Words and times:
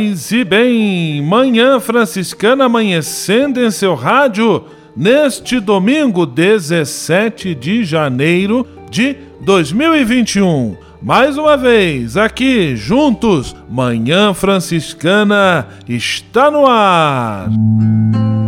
Paz 0.00 0.32
e 0.32 0.44
bem, 0.44 1.20
manhã 1.20 1.78
franciscana 1.78 2.64
amanhecendo 2.64 3.62
em 3.62 3.70
seu 3.70 3.94
rádio 3.94 4.64
neste 4.96 5.60
domingo 5.60 6.24
17 6.24 7.54
de 7.54 7.84
janeiro 7.84 8.66
de 8.90 9.14
2021. 9.42 10.74
Mais 11.02 11.36
uma 11.36 11.54
vez, 11.54 12.16
aqui 12.16 12.74
juntos, 12.76 13.54
Manhã 13.68 14.32
Franciscana 14.32 15.68
está 15.86 16.50
no 16.50 16.66
ar. 16.66 17.50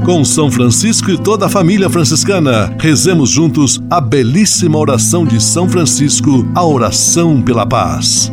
Com 0.06 0.24
São 0.24 0.50
Francisco 0.50 1.10
e 1.10 1.18
toda 1.18 1.46
a 1.46 1.50
família 1.50 1.90
franciscana, 1.90 2.74
rezemos 2.78 3.28
juntos 3.28 3.78
a 3.90 4.00
belíssima 4.00 4.78
oração 4.78 5.26
de 5.26 5.38
São 5.38 5.68
Francisco, 5.68 6.50
a 6.54 6.64
oração 6.64 7.42
pela 7.42 7.66
paz. 7.66 8.32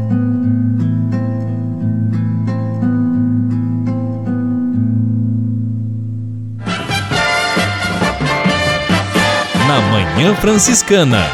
Na 9.71 9.79
Manhã 9.79 10.35
Franciscana. 10.35 11.31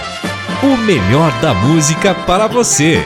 O 0.62 0.78
melhor 0.78 1.32
da 1.42 1.56
música 1.56 2.14
para 2.14 2.46
você. 2.46 3.04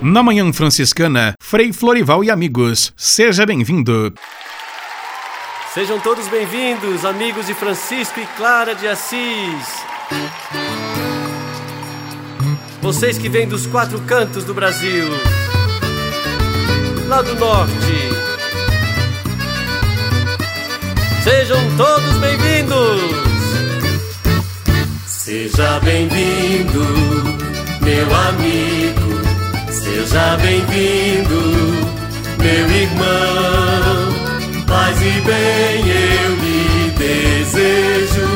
Na 0.00 0.22
Manhã 0.22 0.50
Franciscana, 0.54 1.34
Frei 1.38 1.70
Florival 1.70 2.24
e 2.24 2.30
amigos, 2.30 2.94
seja 2.96 3.44
bem-vindo. 3.44 4.14
Sejam 5.74 6.00
todos 6.00 6.28
bem-vindos, 6.28 7.04
amigos 7.04 7.44
de 7.44 7.52
Francisco 7.52 8.18
e 8.18 8.24
Clara 8.34 8.74
de 8.74 8.88
Assis. 8.88 9.66
Vocês 12.80 13.18
que 13.18 13.28
vêm 13.28 13.46
dos 13.46 13.66
quatro 13.66 14.00
cantos 14.00 14.44
do 14.44 14.54
Brasil, 14.54 15.10
lá 17.06 17.20
do 17.20 17.34
norte, 17.34 18.15
Sejam 21.26 21.58
todos 21.76 22.18
bem-vindos! 22.18 23.00
Seja 25.08 25.80
bem-vindo, 25.80 26.84
meu 27.80 28.14
amigo. 28.14 29.72
Seja 29.72 30.36
bem-vindo, 30.36 31.40
meu 32.38 32.70
irmão. 32.70 34.14
Paz 34.68 35.02
e 35.02 35.20
bem 35.22 35.88
eu 35.88 36.36
lhe 36.36 36.90
desejo. 36.92 38.28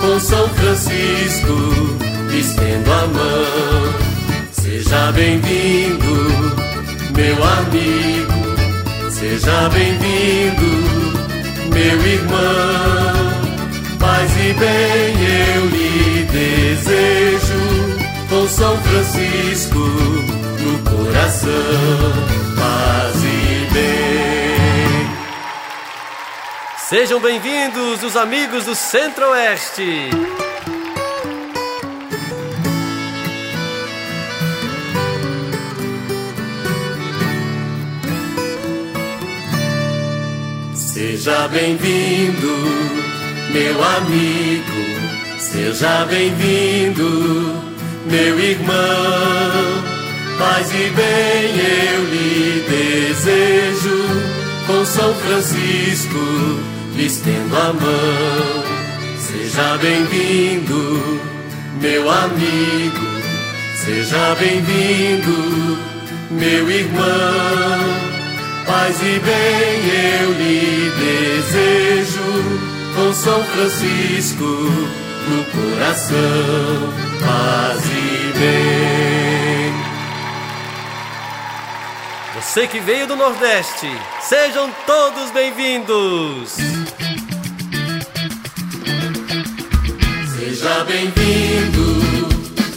Com 0.00 0.20
São 0.20 0.48
Francisco, 0.50 1.98
estendo 2.32 2.92
a 2.92 3.06
mão. 3.08 3.94
Seja 4.52 5.10
bem-vindo, 5.10 6.14
meu 7.12 7.44
amigo. 7.44 9.10
Seja 9.10 9.68
bem-vindo 9.70 10.99
meu 11.70 12.06
irmão. 12.06 13.30
Paz 13.98 14.30
e 14.36 14.52
bem 14.54 15.14
eu 15.54 15.66
lhe 15.66 16.22
desejo, 16.24 17.98
com 18.28 18.48
São 18.48 18.76
Francisco 18.82 19.78
no 19.78 20.78
coração. 20.90 21.50
Paz 22.56 23.16
e 23.22 23.72
bem. 23.72 25.10
Sejam 26.88 27.20
bem-vindos 27.20 28.02
os 28.02 28.16
amigos 28.16 28.64
do 28.64 28.74
Centro-Oeste. 28.74 30.10
Seja 41.00 41.48
bem-vindo, 41.48 42.58
meu 43.54 43.82
amigo. 43.82 45.38
Seja 45.38 46.04
bem-vindo, 46.04 47.58
meu 48.04 48.38
irmão. 48.38 48.76
Paz 50.38 50.70
e 50.72 50.90
bem 50.90 51.56
eu 51.56 52.04
lhe 52.04 52.66
desejo. 52.68 54.04
Com 54.66 54.84
São 54.84 55.14
Francisco 55.14 56.18
lhe 56.94 57.06
estendo 57.06 57.56
a 57.56 57.72
mão. 57.72 58.64
Seja 59.18 59.78
bem-vindo, 59.78 61.18
meu 61.80 62.10
amigo. 62.10 63.06
Seja 63.74 64.36
bem-vindo, 64.38 65.78
meu 66.30 66.70
irmão. 66.70 68.09
Paz 68.70 69.00
e 69.02 69.18
bem 69.18 69.80
eu 70.22 70.30
lhe 70.34 70.90
desejo, 70.90 72.22
com 72.94 73.12
São 73.12 73.42
Francisco 73.42 74.44
no 74.44 75.44
coração. 75.46 76.16
Paz 77.20 77.84
e 77.84 78.38
bem. 78.38 79.74
Você 82.36 82.68
que 82.68 82.78
veio 82.78 83.08
do 83.08 83.16
Nordeste, 83.16 83.90
sejam 84.20 84.70
todos 84.86 85.32
bem-vindos. 85.32 86.52
Seja 90.38 90.84
bem-vindo, 90.84 92.06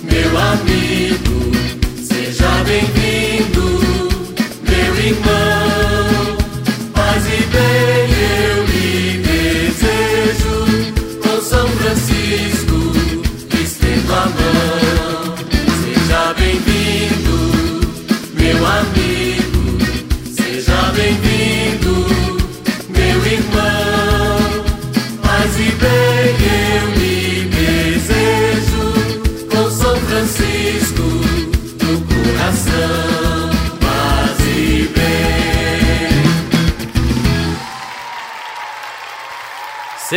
meu 0.02 0.40
amigo. 0.40 1.52
Seja 2.04 2.50
bem-vindo, 2.66 3.03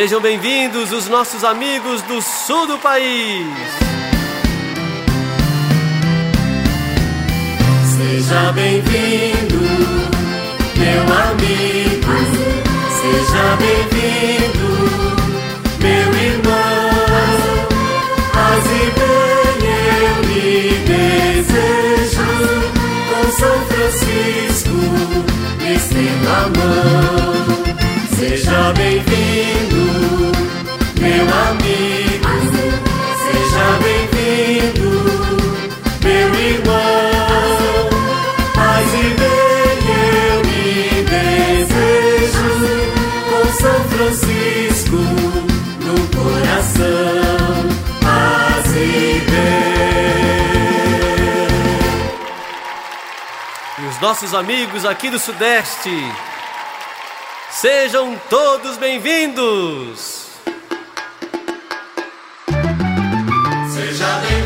Sejam 0.07 0.21
bem-vindos 0.21 0.93
os 0.93 1.09
nossos 1.09 1.43
amigos 1.43 2.01
do 2.03 2.23
sul 2.23 2.65
do 2.65 2.79
país. 2.79 3.45
Seja 7.97 8.53
bem-vindo, 8.53 9.59
meu 10.77 11.03
amigo. 11.27 12.07
Seja 13.01 13.57
bem-vindo, 13.57 14.66
nossos 54.07 54.35
amigos 54.35 54.85
aqui 54.85 55.11
do 55.11 55.19
Sudeste. 55.19 55.91
Sejam 57.51 58.17
todos 58.31 58.77
bem-vindos! 58.77 60.29
Seja 63.75 64.07
bem-vindo, 64.21 64.46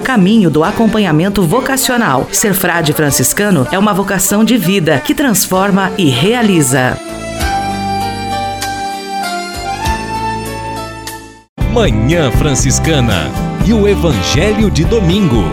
caminho 0.01 0.49
do 0.49 0.63
acompanhamento 0.63 1.43
vocacional. 1.43 2.27
Ser 2.31 2.53
frade 2.53 2.91
franciscano 2.91 3.67
é 3.71 3.79
uma 3.79 3.93
vocação 3.93 4.43
de 4.43 4.57
vida 4.57 4.99
que 4.99 5.15
transforma 5.15 5.91
e 5.97 6.09
realiza. 6.09 6.97
Manhã 11.73 12.29
Franciscana 12.31 13.31
e 13.65 13.71
o 13.71 13.87
Evangelho 13.87 14.69
de 14.69 14.83
Domingo. 14.83 15.43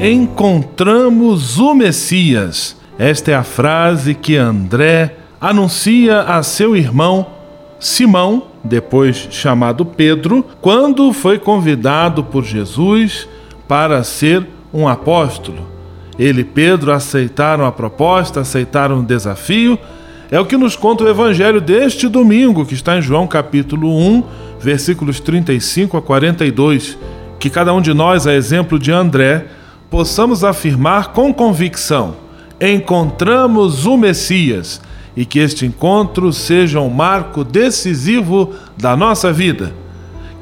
Encontramos 0.00 1.58
o 1.58 1.74
Messias. 1.74 2.76
Esta 2.98 3.32
é 3.32 3.34
a 3.34 3.42
frase 3.42 4.14
que 4.14 4.36
André 4.36 5.16
anuncia 5.40 6.20
a 6.20 6.42
seu 6.42 6.76
irmão 6.76 7.26
Simão, 7.78 8.44
depois 8.64 9.28
chamado 9.30 9.84
Pedro, 9.84 10.44
quando 10.60 11.12
foi 11.12 11.38
convidado 11.38 12.24
por 12.24 12.44
Jesus 12.44 13.28
para 13.68 14.02
ser 14.04 14.46
um 14.72 14.86
apóstolo. 14.86 15.66
Ele 16.18 16.40
e 16.40 16.44
Pedro 16.44 16.92
aceitaram 16.92 17.64
a 17.66 17.72
proposta, 17.72 18.40
aceitaram 18.40 19.00
o 19.00 19.04
desafio. 19.04 19.78
É 20.30 20.40
o 20.40 20.46
que 20.46 20.56
nos 20.56 20.74
conta 20.74 21.04
o 21.04 21.08
evangelho 21.08 21.60
deste 21.60 22.08
domingo, 22.08 22.64
que 22.64 22.74
está 22.74 22.96
em 22.96 23.02
João 23.02 23.26
capítulo 23.26 23.96
1, 23.96 24.24
versículos 24.58 25.20
35 25.20 25.96
a 25.96 26.02
42. 26.02 26.98
Que 27.38 27.50
cada 27.50 27.72
um 27.74 27.80
de 27.80 27.92
nós, 27.92 28.26
a 28.26 28.34
exemplo 28.34 28.78
de 28.78 28.90
André, 28.90 29.46
possamos 29.90 30.42
afirmar 30.42 31.12
com 31.12 31.32
convicção: 31.32 32.16
encontramos 32.60 33.84
o 33.84 33.96
Messias 33.96 34.80
e 35.16 35.24
que 35.24 35.38
este 35.38 35.64
encontro 35.64 36.32
seja 36.32 36.80
um 36.80 36.90
marco 36.90 37.44
decisivo 37.44 38.54
da 38.76 38.96
nossa 38.96 39.32
vida. 39.32 39.72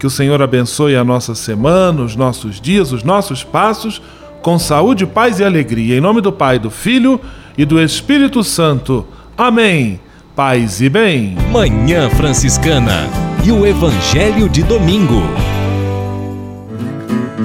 Que 0.04 0.08
o 0.08 0.10
Senhor 0.10 0.42
abençoe 0.42 0.96
a 0.96 1.02
nossa 1.02 1.34
semana, 1.34 2.02
os 2.02 2.14
nossos 2.14 2.60
dias, 2.60 2.92
os 2.92 3.02
nossos 3.02 3.42
passos, 3.42 4.02
com 4.42 4.58
saúde, 4.58 5.06
paz 5.06 5.40
e 5.40 5.44
alegria. 5.44 5.96
Em 5.96 6.00
nome 6.02 6.20
do 6.20 6.30
Pai, 6.30 6.58
do 6.58 6.70
Filho 6.70 7.18
e 7.56 7.64
do 7.64 7.80
Espírito 7.80 8.44
Santo. 8.44 9.06
Amém. 9.34 9.98
Paz 10.36 10.82
e 10.82 10.90
bem. 10.90 11.38
Manhã 11.50 12.10
Franciscana 12.10 13.08
e 13.42 13.50
o 13.50 13.64
Evangelho 13.64 14.46
de 14.46 14.62
Domingo. 14.62 15.22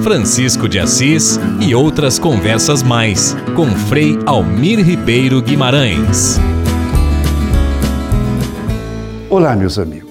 Francisco 0.02 0.68
de 0.68 0.78
Assis 0.78 1.40
e 1.60 1.74
outras 1.74 2.18
conversas 2.18 2.82
mais 2.82 3.34
com 3.56 3.68
Frei 3.70 4.18
Almir 4.26 4.84
Ribeiro 4.84 5.40
Guimarães. 5.40 6.38
Olá, 9.30 9.56
meus 9.56 9.78
amigos. 9.78 10.09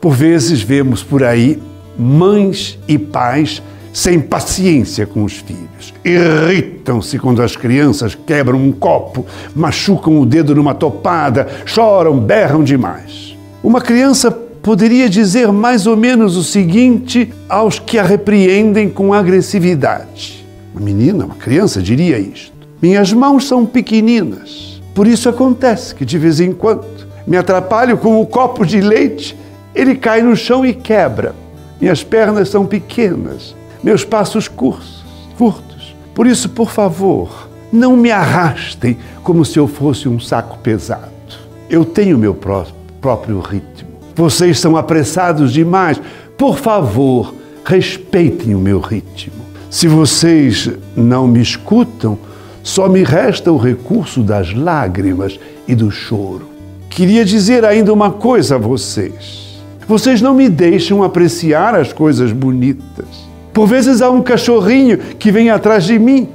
Por 0.00 0.14
vezes 0.14 0.62
vemos 0.62 1.02
por 1.02 1.22
aí 1.22 1.60
mães 1.98 2.78
e 2.88 2.98
pais 2.98 3.62
sem 3.92 4.20
paciência 4.20 5.06
com 5.06 5.24
os 5.24 5.34
filhos. 5.34 5.92
Irritam-se 6.04 7.18
quando 7.18 7.42
as 7.42 7.56
crianças 7.56 8.14
quebram 8.14 8.58
um 8.58 8.72
copo, 8.72 9.26
machucam 9.54 10.18
o 10.18 10.24
dedo 10.24 10.54
numa 10.54 10.74
topada, 10.74 11.46
choram, 11.66 12.18
berram 12.18 12.62
demais. 12.62 13.36
Uma 13.62 13.80
criança 13.80 14.30
poderia 14.30 15.08
dizer 15.08 15.52
mais 15.52 15.86
ou 15.86 15.96
menos 15.96 16.36
o 16.36 16.44
seguinte 16.44 17.32
aos 17.48 17.78
que 17.78 17.98
a 17.98 18.02
repreendem 18.02 18.88
com 18.88 19.12
agressividade. 19.12 20.46
Uma 20.74 20.84
menina, 20.84 21.24
uma 21.24 21.34
criança 21.34 21.82
diria 21.82 22.18
isto: 22.18 22.52
Minhas 22.80 23.12
mãos 23.12 23.46
são 23.46 23.66
pequeninas, 23.66 24.80
por 24.94 25.06
isso 25.06 25.28
acontece 25.28 25.94
que 25.94 26.04
de 26.04 26.16
vez 26.16 26.40
em 26.40 26.52
quando 26.52 26.86
me 27.26 27.36
atrapalho 27.36 27.98
com 27.98 28.20
o 28.20 28.26
copo 28.26 28.64
de 28.64 28.80
leite, 28.80 29.36
ele 29.74 29.94
cai 29.96 30.22
no 30.22 30.36
chão 30.36 30.64
e 30.64 30.74
quebra. 30.74 31.34
Minhas 31.80 32.04
pernas 32.04 32.48
são 32.48 32.66
pequenas, 32.66 33.54
meus 33.82 34.04
passos 34.04 34.48
curtos, 34.48 35.04
curtos. 35.38 35.94
Por 36.14 36.26
isso, 36.26 36.48
por 36.50 36.70
favor, 36.70 37.48
não 37.72 37.96
me 37.96 38.10
arrastem 38.10 38.98
como 39.22 39.44
se 39.44 39.58
eu 39.58 39.66
fosse 39.66 40.08
um 40.08 40.20
saco 40.20 40.58
pesado. 40.58 41.08
Eu 41.68 41.84
tenho 41.84 42.18
meu 42.18 42.34
pró 42.34 42.66
próprio 43.00 43.40
ritmo. 43.40 43.88
Vocês 44.14 44.58
são 44.58 44.76
apressados 44.76 45.52
demais. 45.52 46.00
Por 46.36 46.58
favor, 46.58 47.34
respeitem 47.64 48.54
o 48.54 48.58
meu 48.58 48.80
ritmo. 48.80 49.40
Se 49.70 49.86
vocês 49.86 50.68
não 50.96 51.26
me 51.26 51.40
escutam, 51.40 52.18
só 52.62 52.88
me 52.88 53.02
resta 53.02 53.50
o 53.50 53.56
recurso 53.56 54.22
das 54.22 54.52
lágrimas 54.52 55.38
e 55.66 55.74
do 55.74 55.90
choro. 55.90 56.48
Queria 56.90 57.24
dizer 57.24 57.64
ainda 57.64 57.92
uma 57.92 58.10
coisa 58.10 58.56
a 58.56 58.58
vocês. 58.58 59.49
Vocês 59.90 60.22
não 60.22 60.32
me 60.32 60.48
deixam 60.48 61.02
apreciar 61.02 61.74
as 61.74 61.92
coisas 61.92 62.30
bonitas. 62.30 63.06
Por 63.52 63.66
vezes 63.66 64.00
há 64.00 64.08
um 64.08 64.22
cachorrinho 64.22 64.96
que 64.96 65.32
vem 65.32 65.50
atrás 65.50 65.82
de 65.82 65.98
mim, 65.98 66.28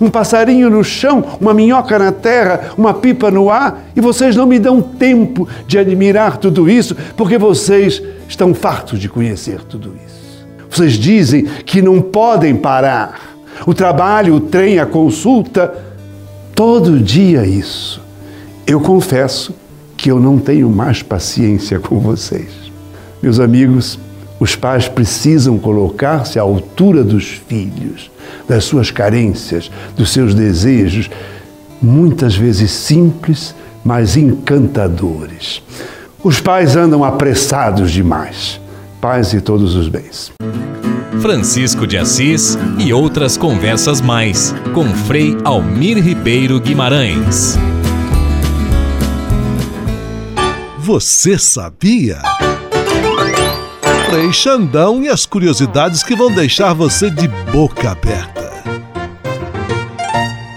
um 0.00 0.10
passarinho 0.10 0.68
no 0.68 0.82
chão, 0.82 1.24
uma 1.40 1.54
minhoca 1.54 1.96
na 2.00 2.10
terra, 2.10 2.72
uma 2.76 2.92
pipa 2.92 3.30
no 3.30 3.48
ar, 3.48 3.84
e 3.94 4.00
vocês 4.00 4.34
não 4.34 4.44
me 4.44 4.58
dão 4.58 4.82
tempo 4.82 5.48
de 5.68 5.78
admirar 5.78 6.38
tudo 6.38 6.68
isso, 6.68 6.96
porque 7.16 7.38
vocês 7.38 8.02
estão 8.28 8.52
fartos 8.52 8.98
de 8.98 9.08
conhecer 9.08 9.60
tudo 9.60 9.94
isso. 10.04 10.44
Vocês 10.68 10.94
dizem 10.94 11.44
que 11.64 11.80
não 11.80 12.02
podem 12.02 12.56
parar. 12.56 13.36
O 13.64 13.72
trabalho, 13.72 14.34
o 14.34 14.40
trem, 14.40 14.80
a 14.80 14.84
consulta, 14.84 15.72
todo 16.56 16.98
dia 16.98 17.46
isso. 17.46 18.02
Eu 18.66 18.80
confesso 18.80 19.54
que 19.96 20.10
eu 20.10 20.18
não 20.18 20.40
tenho 20.40 20.68
mais 20.68 21.04
paciência 21.04 21.78
com 21.78 22.00
vocês. 22.00 22.65
Meus 23.22 23.40
amigos, 23.40 23.98
os 24.38 24.54
pais 24.54 24.88
precisam 24.88 25.58
colocar-se 25.58 26.38
à 26.38 26.42
altura 26.42 27.02
dos 27.02 27.24
filhos, 27.48 28.10
das 28.48 28.64
suas 28.64 28.90
carências, 28.90 29.70
dos 29.96 30.12
seus 30.12 30.34
desejos, 30.34 31.10
muitas 31.80 32.34
vezes 32.34 32.70
simples, 32.70 33.54
mas 33.84 34.16
encantadores. 34.16 35.62
Os 36.22 36.40
pais 36.40 36.76
andam 36.76 37.04
apressados 37.04 37.90
demais. 37.90 38.60
Paz 39.00 39.32
e 39.32 39.40
todos 39.40 39.74
os 39.74 39.88
bens. 39.88 40.32
Francisco 41.20 41.86
de 41.86 41.96
Assis 41.96 42.58
e 42.78 42.92
outras 42.92 43.36
conversas 43.36 44.00
mais 44.00 44.54
com 44.74 44.84
Frei 44.84 45.36
Almir 45.44 46.02
Ribeiro 46.02 46.60
Guimarães. 46.60 47.56
Você 50.78 51.38
sabia? 51.38 52.18
Frei 54.08 54.32
Xandão 54.32 55.02
e 55.02 55.08
as 55.08 55.26
curiosidades 55.26 56.04
que 56.04 56.14
vão 56.14 56.32
deixar 56.32 56.72
você 56.72 57.10
de 57.10 57.26
boca 57.50 57.90
aberta. 57.90 58.46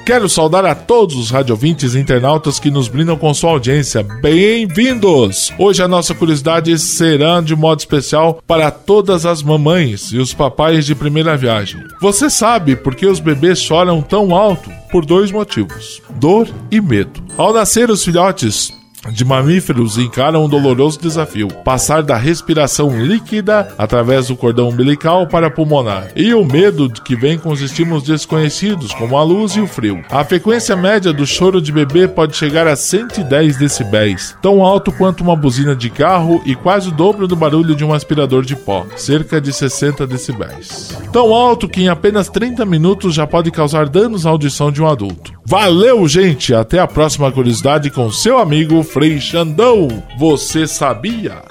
Quero 0.05 0.29
saudar 0.29 0.65
a 0.65 0.75
todos 0.75 1.15
os 1.15 1.31
radiovintes 1.31 1.95
e 1.95 1.99
internautas 1.99 2.59
que 2.59 2.69
nos 2.69 2.87
brindam 2.87 3.17
com 3.17 3.33
sua 3.33 3.49
audiência. 3.49 4.03
Bem-vindos! 4.03 5.51
Hoje 5.57 5.81
a 5.81 5.87
nossa 5.87 6.13
curiosidade 6.13 6.77
será 6.77 7.41
de 7.41 7.55
modo 7.55 7.79
especial 7.79 8.39
para 8.45 8.69
todas 8.69 9.25
as 9.25 9.41
mamães 9.41 10.11
e 10.11 10.19
os 10.19 10.31
papais 10.31 10.85
de 10.85 10.93
primeira 10.93 11.35
viagem. 11.35 11.83
Você 11.99 12.29
sabe 12.29 12.75
por 12.75 12.93
que 12.93 13.07
os 13.07 13.19
bebês 13.19 13.59
choram 13.59 13.99
tão 13.99 14.35
alto? 14.35 14.69
Por 14.91 15.03
dois 15.03 15.31
motivos: 15.31 16.03
dor 16.19 16.47
e 16.69 16.79
medo. 16.79 17.19
Ao 17.35 17.51
nascer, 17.51 17.89
os 17.89 18.03
filhotes 18.03 18.78
de 19.11 19.23
mamíferos 19.23 19.97
encaram 19.97 20.43
um 20.43 20.49
doloroso 20.49 20.99
desafio: 20.99 21.47
passar 21.63 22.03
da 22.03 22.17
respiração 22.17 23.05
líquida 23.05 23.73
através 23.77 24.27
do 24.27 24.35
cordão 24.35 24.69
umbilical 24.69 25.27
para 25.27 25.47
a 25.47 25.51
pulmonar, 25.51 26.11
e 26.15 26.33
o 26.33 26.43
medo 26.43 26.89
que 26.89 27.15
vem 27.15 27.37
com 27.37 27.49
os 27.49 27.61
estímulos 27.61 28.03
desconhecidos, 28.03 28.93
como 28.93 29.17
a 29.17 29.23
luz 29.23 29.53
e 29.53 29.61
o 29.61 29.67
frio. 29.67 30.03
A 30.09 30.23
frequência 30.23 30.75
média 30.75 31.13
do 31.13 31.25
choro 31.25 31.61
de 31.61 31.71
bebê 31.71 32.07
pode 32.07 32.35
chegar 32.35 32.67
a 32.67 32.75
110 32.75 33.57
decibéis, 33.57 34.35
tão 34.41 34.63
alto 34.63 34.91
quanto 34.91 35.21
uma 35.21 35.35
buzina 35.35 35.75
de 35.75 35.89
carro 35.89 36.41
e 36.45 36.55
quase 36.55 36.89
o 36.89 36.91
dobro 36.91 37.27
do 37.27 37.35
barulho 37.35 37.75
de 37.75 37.85
um 37.85 37.93
aspirador 37.93 38.43
de 38.43 38.55
pó, 38.55 38.85
cerca 38.95 39.39
de 39.39 39.53
60 39.53 40.05
decibéis. 40.05 40.97
Tão 41.11 41.33
alto 41.33 41.67
que 41.67 41.81
em 41.81 41.87
apenas 41.87 42.27
30 42.29 42.65
minutos 42.65 43.15
já 43.15 43.25
pode 43.25 43.49
causar 43.51 43.87
danos 43.87 44.25
à 44.25 44.29
audição 44.29 44.71
de 44.71 44.81
um 44.81 44.87
adulto. 44.87 45.39
Valeu, 45.45 46.07
gente! 46.07 46.53
Até 46.53 46.79
a 46.79 46.85
próxima 46.85 47.31
curiosidade 47.31 47.89
com 47.89 48.11
seu 48.11 48.37
amigo 48.37 48.83
Frei 48.91 49.21
Xandão. 49.21 49.87
Você 50.17 50.65
sabia? 50.65 51.43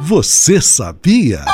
Você 0.00 0.62
sabia? 0.62 1.44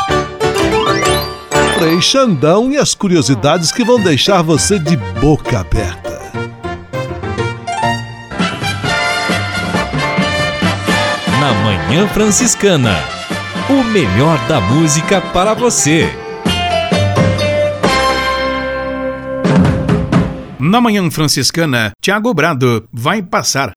Frei 1.76 2.00
Xandão 2.00 2.70
e 2.70 2.76
as 2.76 2.94
curiosidades 2.94 3.72
que 3.72 3.82
vão 3.84 4.00
deixar 4.00 4.40
você 4.40 4.78
de 4.78 4.96
boca 5.20 5.58
aberta. 5.58 6.20
Na 11.40 11.52
Manhã 11.64 12.06
Franciscana. 12.06 12.96
O 13.68 13.82
melhor 13.82 14.38
da 14.46 14.60
música 14.60 15.20
para 15.20 15.54
você. 15.54 16.08
Na 20.60 20.80
Manhã 20.80 21.10
Franciscana, 21.10 21.90
Tiago 22.00 22.32
Brado 22.32 22.88
vai 22.92 23.20
passar. 23.20 23.72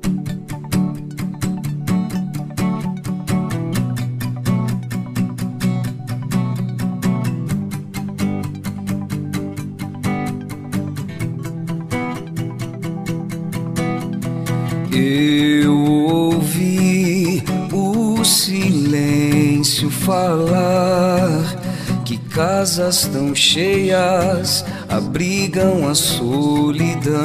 Eu 15.08 15.78
ouvi 15.78 17.44
o 17.72 18.26
silêncio 18.26 19.92
falar 19.92 21.62
que 22.04 22.18
casas 22.18 23.06
tão 23.14 23.36
cheias 23.36 24.66
abrigam 24.90 25.88
a 25.88 25.94
solidão. 25.94 27.20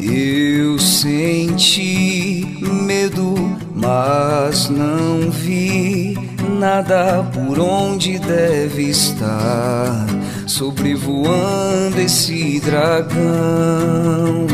Eu 0.00 0.78
senti 0.78 2.46
medo, 2.86 3.34
mas 3.74 4.68
não 4.68 5.32
vi 5.32 6.16
nada 6.60 7.24
por 7.34 7.58
onde 7.58 8.20
deve 8.20 8.82
estar 8.90 10.06
sobrevoando 10.46 12.00
esse 12.00 12.60
dragão. 12.60 14.46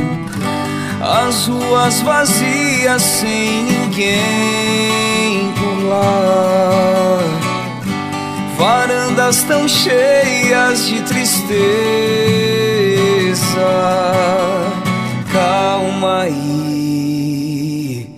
As 1.03 1.47
ruas 1.47 2.03
vazias 2.03 3.01
sem 3.01 3.63
ninguém 3.65 5.51
por 5.59 5.85
lá. 5.89 7.19
Varandas 8.59 9.43
tão 9.45 9.67
cheias 9.67 10.87
de 10.87 11.01
tristeza. 11.03 11.51
Calma 15.33 16.25
aí, 16.25 18.15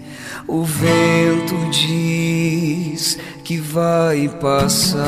o 0.48 0.64
vento 0.64 1.54
diz 1.70 3.16
que 3.44 3.58
vai 3.58 4.28
passar. 4.40 5.06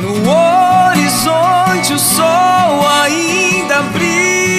No 0.00 0.12
horizonte 0.30 1.94
o 1.94 1.98
sol 1.98 2.86
ainda 3.02 3.82
brilha. 3.92 4.57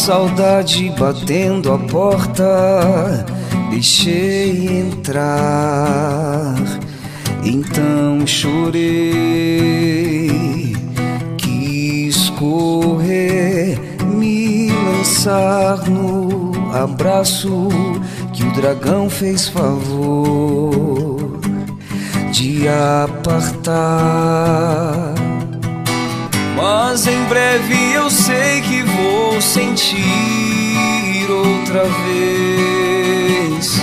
Saudade 0.00 0.90
batendo 0.98 1.72
a 1.74 1.78
porta, 1.78 3.22
deixei 3.70 4.80
entrar, 4.80 6.54
então 7.44 8.26
chorei, 8.26 8.72
quis 11.36 12.30
correr, 12.30 13.78
me 14.14 14.72
lançar 14.72 15.86
no 15.90 16.50
abraço 16.74 17.68
que 18.32 18.42
o 18.42 18.50
dragão 18.52 19.10
fez 19.10 19.48
favor 19.48 21.38
de 22.32 22.66
apartar. 23.06 24.00
Mas 26.60 27.06
em 27.06 27.24
breve 27.24 27.92
eu 27.94 28.10
sei 28.10 28.60
que 28.60 28.82
vou 28.82 29.40
sentir 29.40 31.26
outra 31.30 31.84
vez 32.04 33.80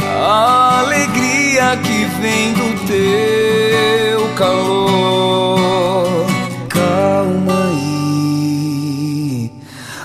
a 0.00 0.78
alegria 0.78 1.76
que 1.82 2.04
vem 2.20 2.52
do 2.52 2.72
teu 2.86 4.28
calor. 4.36 6.24
Calma 6.68 7.70
aí, 7.70 9.50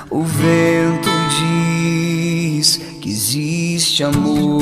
o 0.09 0.23
vento 0.23 1.09
diz 1.37 2.77
que 2.99 3.09
existe 3.09 4.03
amor. 4.03 4.58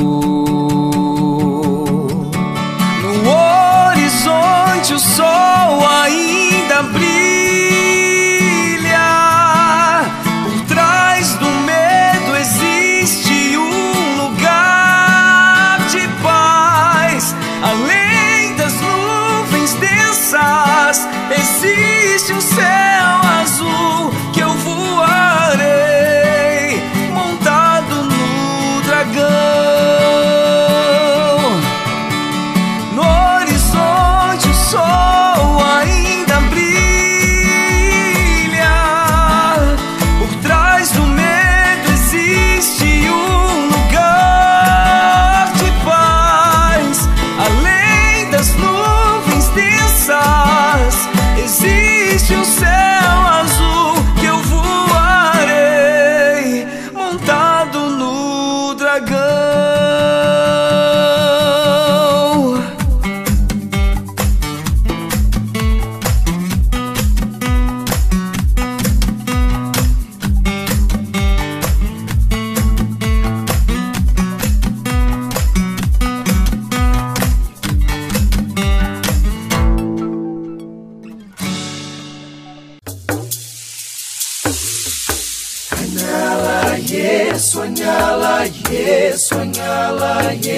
yeah. 90.36 90.57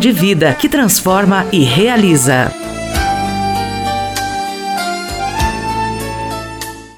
de 0.01 0.11
vida 0.11 0.51
que 0.55 0.67
transforma 0.67 1.45
e 1.51 1.63
realiza. 1.63 2.51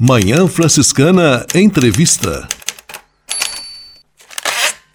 Manhã 0.00 0.46
Franciscana 0.46 1.44
Entrevista. 1.52 2.46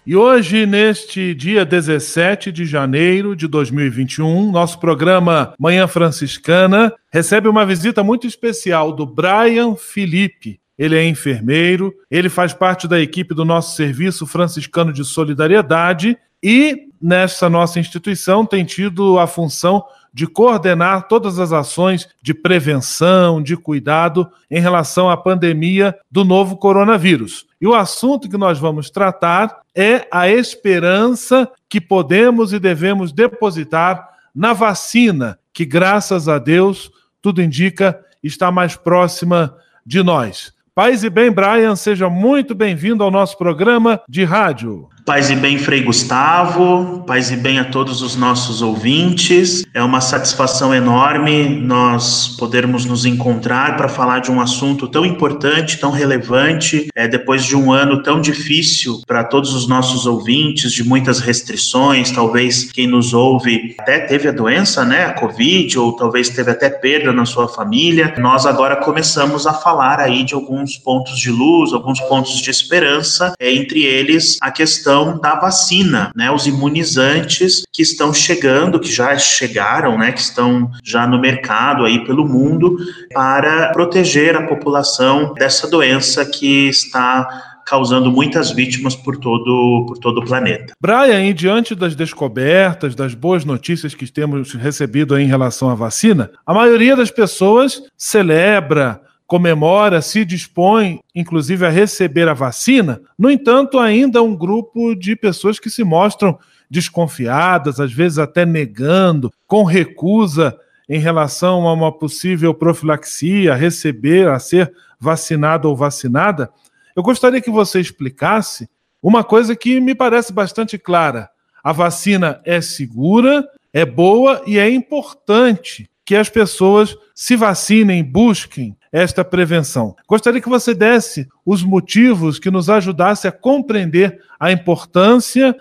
E 0.06 0.16
hoje, 0.16 0.64
neste 0.64 1.34
dia 1.34 1.62
17 1.62 2.50
de 2.50 2.64
janeiro 2.64 3.36
de 3.36 3.46
2021, 3.46 4.50
nosso 4.50 4.80
programa 4.80 5.52
Manhã 5.58 5.86
Franciscana 5.86 6.90
recebe 7.12 7.48
uma 7.48 7.66
visita 7.66 8.02
muito 8.02 8.26
especial 8.26 8.92
do 8.92 9.04
Brian 9.04 9.76
Felipe. 9.76 10.58
Ele 10.78 10.96
é 10.96 11.06
enfermeiro, 11.06 11.92
ele 12.10 12.30
faz 12.30 12.54
parte 12.54 12.88
da 12.88 12.98
equipe 12.98 13.34
do 13.34 13.44
nosso 13.44 13.76
Serviço 13.76 14.26
Franciscano 14.26 14.90
de 14.90 15.04
Solidariedade 15.04 16.16
e, 16.42 16.88
nessa 17.00 17.50
nossa 17.50 17.78
instituição, 17.78 18.46
tem 18.46 18.64
tido 18.64 19.18
a 19.18 19.26
função 19.26 19.84
de 20.14 20.28
coordenar 20.28 21.08
todas 21.08 21.40
as 21.40 21.52
ações 21.52 22.08
de 22.22 22.32
prevenção, 22.32 23.42
de 23.42 23.56
cuidado 23.56 24.30
em 24.48 24.60
relação 24.60 25.10
à 25.10 25.16
pandemia 25.16 25.92
do 26.08 26.24
novo 26.24 26.56
coronavírus. 26.56 27.46
E 27.60 27.66
o 27.66 27.74
assunto 27.74 28.28
que 28.28 28.36
nós 28.36 28.56
vamos 28.56 28.90
tratar 28.90 29.62
é 29.74 30.06
a 30.12 30.28
esperança 30.28 31.50
que 31.68 31.80
podemos 31.80 32.52
e 32.52 32.60
devemos 32.60 33.10
depositar 33.10 34.08
na 34.32 34.52
vacina, 34.52 35.36
que 35.52 35.64
graças 35.64 36.28
a 36.28 36.38
Deus, 36.38 36.92
tudo 37.20 37.42
indica, 37.42 38.00
está 38.22 38.52
mais 38.52 38.76
próxima 38.76 39.56
de 39.84 40.00
nós. 40.00 40.52
Paz 40.74 41.02
e 41.02 41.10
bem, 41.10 41.30
Brian, 41.30 41.74
seja 41.74 42.08
muito 42.08 42.54
bem-vindo 42.54 43.02
ao 43.02 43.10
nosso 43.10 43.36
programa 43.36 44.00
de 44.08 44.22
rádio. 44.22 44.88
Paz 45.04 45.28
e 45.28 45.36
bem, 45.36 45.58
Frei 45.58 45.82
Gustavo, 45.82 47.04
paz 47.06 47.30
e 47.30 47.36
bem 47.36 47.58
a 47.58 47.64
todos 47.64 48.00
os 48.00 48.16
nossos 48.16 48.62
ouvintes. 48.62 49.62
É 49.74 49.82
uma 49.82 50.00
satisfação 50.00 50.74
enorme 50.74 51.60
nós 51.60 52.28
podermos 52.38 52.86
nos 52.86 53.04
encontrar 53.04 53.76
para 53.76 53.86
falar 53.86 54.20
de 54.20 54.30
um 54.30 54.40
assunto 54.40 54.88
tão 54.88 55.04
importante, 55.04 55.78
tão 55.78 55.90
relevante, 55.90 56.88
é, 56.94 57.06
depois 57.06 57.44
de 57.44 57.54
um 57.54 57.70
ano 57.70 58.02
tão 58.02 58.18
difícil 58.18 59.02
para 59.06 59.22
todos 59.22 59.52
os 59.52 59.68
nossos 59.68 60.06
ouvintes, 60.06 60.72
de 60.72 60.82
muitas 60.82 61.20
restrições. 61.20 62.10
Talvez 62.10 62.72
quem 62.72 62.86
nos 62.86 63.12
ouve 63.12 63.74
até 63.78 63.98
teve 63.98 64.28
a 64.28 64.32
doença, 64.32 64.86
né, 64.86 65.04
a 65.04 65.12
Covid, 65.12 65.78
ou 65.78 65.94
talvez 65.94 66.30
teve 66.30 66.50
até 66.50 66.70
perda 66.70 67.12
na 67.12 67.26
sua 67.26 67.46
família. 67.46 68.14
Nós 68.16 68.46
agora 68.46 68.76
começamos 68.76 69.46
a 69.46 69.52
falar 69.52 70.00
aí 70.00 70.24
de 70.24 70.32
alguns 70.32 70.78
pontos 70.78 71.18
de 71.18 71.30
luz, 71.30 71.74
alguns 71.74 72.00
pontos 72.00 72.40
de 72.40 72.50
esperança, 72.50 73.34
é, 73.38 73.52
entre 73.52 73.82
eles 73.82 74.38
a 74.40 74.50
questão 74.50 74.93
da 75.20 75.34
vacina, 75.34 76.10
né? 76.14 76.30
Os 76.30 76.46
imunizantes 76.46 77.64
que 77.72 77.82
estão 77.82 78.12
chegando, 78.12 78.80
que 78.80 78.90
já 78.90 79.16
chegaram, 79.18 79.98
né? 79.98 80.12
Que 80.12 80.20
estão 80.20 80.70
já 80.82 81.06
no 81.06 81.20
mercado 81.20 81.84
aí 81.84 82.04
pelo 82.04 82.26
mundo 82.26 82.76
para 83.12 83.72
proteger 83.72 84.36
a 84.36 84.46
população 84.46 85.34
dessa 85.34 85.68
doença 85.68 86.24
que 86.24 86.68
está 86.68 87.28
causando 87.66 88.10
muitas 88.10 88.50
vítimas 88.50 88.94
por 88.94 89.16
todo, 89.16 89.86
por 89.86 89.98
todo 89.98 90.18
o 90.18 90.24
planeta. 90.24 90.74
Brian, 90.80 91.24
e 91.24 91.32
diante 91.32 91.74
das 91.74 91.96
descobertas, 91.96 92.94
das 92.94 93.14
boas 93.14 93.44
notícias 93.44 93.94
que 93.94 94.10
temos 94.10 94.52
recebido 94.52 95.18
em 95.18 95.26
relação 95.26 95.70
à 95.70 95.74
vacina, 95.74 96.30
a 96.46 96.52
maioria 96.52 96.94
das 96.94 97.10
pessoas 97.10 97.82
celebra, 97.96 99.00
comemora, 99.34 100.00
se 100.00 100.24
dispõe, 100.24 101.00
inclusive, 101.12 101.66
a 101.66 101.68
receber 101.68 102.28
a 102.28 102.34
vacina. 102.34 103.00
No 103.18 103.28
entanto, 103.28 103.80
ainda 103.80 104.22
um 104.22 104.36
grupo 104.36 104.94
de 104.94 105.16
pessoas 105.16 105.58
que 105.58 105.68
se 105.68 105.82
mostram 105.82 106.38
desconfiadas, 106.70 107.80
às 107.80 107.92
vezes 107.92 108.20
até 108.20 108.46
negando, 108.46 109.32
com 109.44 109.64
recusa 109.64 110.56
em 110.88 111.00
relação 111.00 111.66
a 111.66 111.72
uma 111.72 111.90
possível 111.90 112.54
profilaxia, 112.54 113.54
a 113.54 113.56
receber, 113.56 114.28
a 114.28 114.38
ser 114.38 114.72
vacinado 115.00 115.68
ou 115.68 115.74
vacinada. 115.74 116.48
Eu 116.94 117.02
gostaria 117.02 117.40
que 117.40 117.50
você 117.50 117.80
explicasse 117.80 118.68
uma 119.02 119.24
coisa 119.24 119.56
que 119.56 119.80
me 119.80 119.96
parece 119.96 120.32
bastante 120.32 120.78
clara. 120.78 121.28
A 121.60 121.72
vacina 121.72 122.40
é 122.44 122.60
segura, 122.60 123.44
é 123.72 123.84
boa 123.84 124.44
e 124.46 124.60
é 124.60 124.70
importante 124.70 125.90
que 126.04 126.14
as 126.14 126.28
pessoas 126.28 126.96
se 127.14 127.36
vacinem, 127.36 128.04
busquem 128.04 128.76
esta 128.92 129.24
prevenção. 129.24 129.96
Gostaria 130.06 130.40
que 130.40 130.48
você 130.48 130.74
desse 130.74 131.26
os 131.44 131.62
motivos 131.62 132.38
que 132.38 132.50
nos 132.50 132.68
ajudasse 132.68 133.26
a 133.26 133.32
compreender 133.32 134.20
a 134.38 134.52
importância 134.52 135.54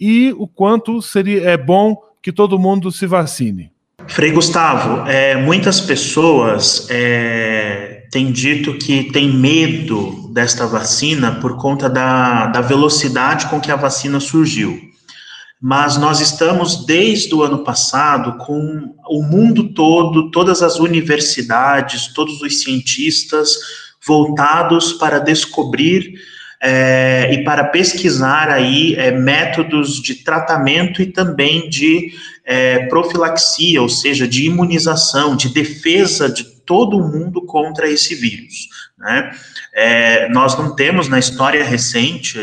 e 0.00 0.32
o 0.38 0.46
quanto 0.46 1.02
seria 1.02 1.50
é 1.50 1.56
bom 1.56 1.96
que 2.22 2.32
todo 2.32 2.58
mundo 2.58 2.92
se 2.92 3.06
vacine. 3.06 3.72
Frei 4.06 4.30
Gustavo, 4.30 5.06
é, 5.08 5.36
muitas 5.36 5.80
pessoas 5.80 6.86
é, 6.88 8.06
têm 8.10 8.32
dito 8.32 8.74
que 8.78 9.12
têm 9.12 9.30
medo 9.30 10.30
desta 10.32 10.66
vacina 10.66 11.32
por 11.40 11.56
conta 11.58 11.90
da, 11.90 12.46
da 12.46 12.60
velocidade 12.60 13.46
com 13.48 13.60
que 13.60 13.70
a 13.70 13.76
vacina 13.76 14.18
surgiu 14.18 14.87
mas 15.60 15.96
nós 15.96 16.20
estamos 16.20 16.86
desde 16.86 17.34
o 17.34 17.42
ano 17.42 17.64
passado 17.64 18.38
com 18.38 18.94
o 19.08 19.22
mundo 19.22 19.72
todo, 19.74 20.30
todas 20.30 20.62
as 20.62 20.78
universidades, 20.78 22.12
todos 22.14 22.40
os 22.40 22.62
cientistas 22.62 23.56
voltados 24.06 24.92
para 24.92 25.18
descobrir 25.18 26.14
é, 26.60 27.32
e 27.32 27.44
para 27.44 27.64
pesquisar 27.64 28.50
aí 28.50 28.94
é, 28.96 29.10
métodos 29.10 30.02
de 30.02 30.16
tratamento 30.16 31.00
e 31.02 31.06
também 31.06 31.68
de 31.68 32.12
é, 32.44 32.86
profilaxia, 32.86 33.80
ou 33.82 33.88
seja, 33.88 34.26
de 34.26 34.46
imunização, 34.46 35.36
de 35.36 35.48
defesa 35.50 36.28
de 36.28 36.44
todo 36.44 36.98
mundo 36.98 37.42
contra 37.46 37.88
esse 37.88 38.14
vírus. 38.14 38.68
Né? 38.98 39.30
Nós 40.30 40.58
não 40.58 40.74
temos 40.74 41.08
na 41.08 41.18
história 41.18 41.64
recente 41.64 42.36